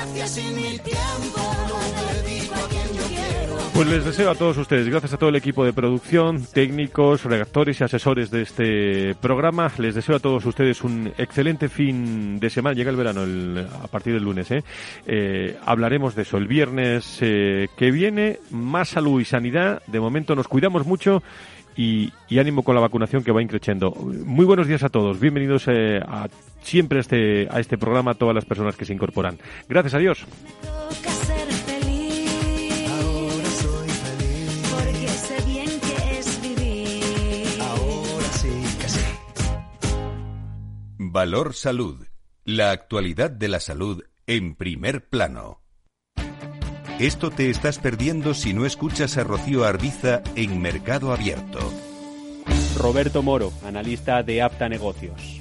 [0.00, 3.56] gracias y mi tiempo lo dedico a quien yo quiero.
[3.74, 7.80] Pues les deseo a todos ustedes, gracias a todo el equipo de producción, técnicos, redactores
[7.80, 12.74] y asesores de este programa, les deseo a todos ustedes un excelente fin de semana.
[12.74, 13.22] Llega el verano
[13.82, 14.50] a partir del lunes.
[14.50, 14.64] ¿eh?
[15.06, 18.38] Eh, hablaremos de eso el viernes eh, que viene.
[18.50, 19.82] Más salud y sanidad.
[19.86, 21.22] De momento nos cuidamos mucho
[21.76, 23.92] y, ánimo con la vacunación que va increciendo.
[23.92, 25.18] Muy buenos días a todos.
[25.18, 26.28] Bienvenidos eh, a,
[26.62, 29.38] siempre a este, a este programa, a todas las personas que se incorporan.
[29.68, 30.26] Gracias a Dios.
[41.12, 42.06] Valor Salud.
[42.44, 45.60] La actualidad de la salud en primer plano.
[47.00, 51.58] Esto te estás perdiendo si no escuchas a Rocío Arbiza en Mercado Abierto.
[52.76, 55.39] Roberto Moro, analista de Apta Negocios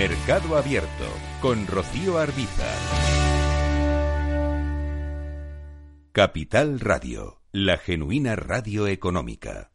[0.00, 1.04] Mercado Abierto
[1.42, 2.64] con Rocío Arbiza.
[6.10, 9.69] Capital Radio, la genuina radio económica.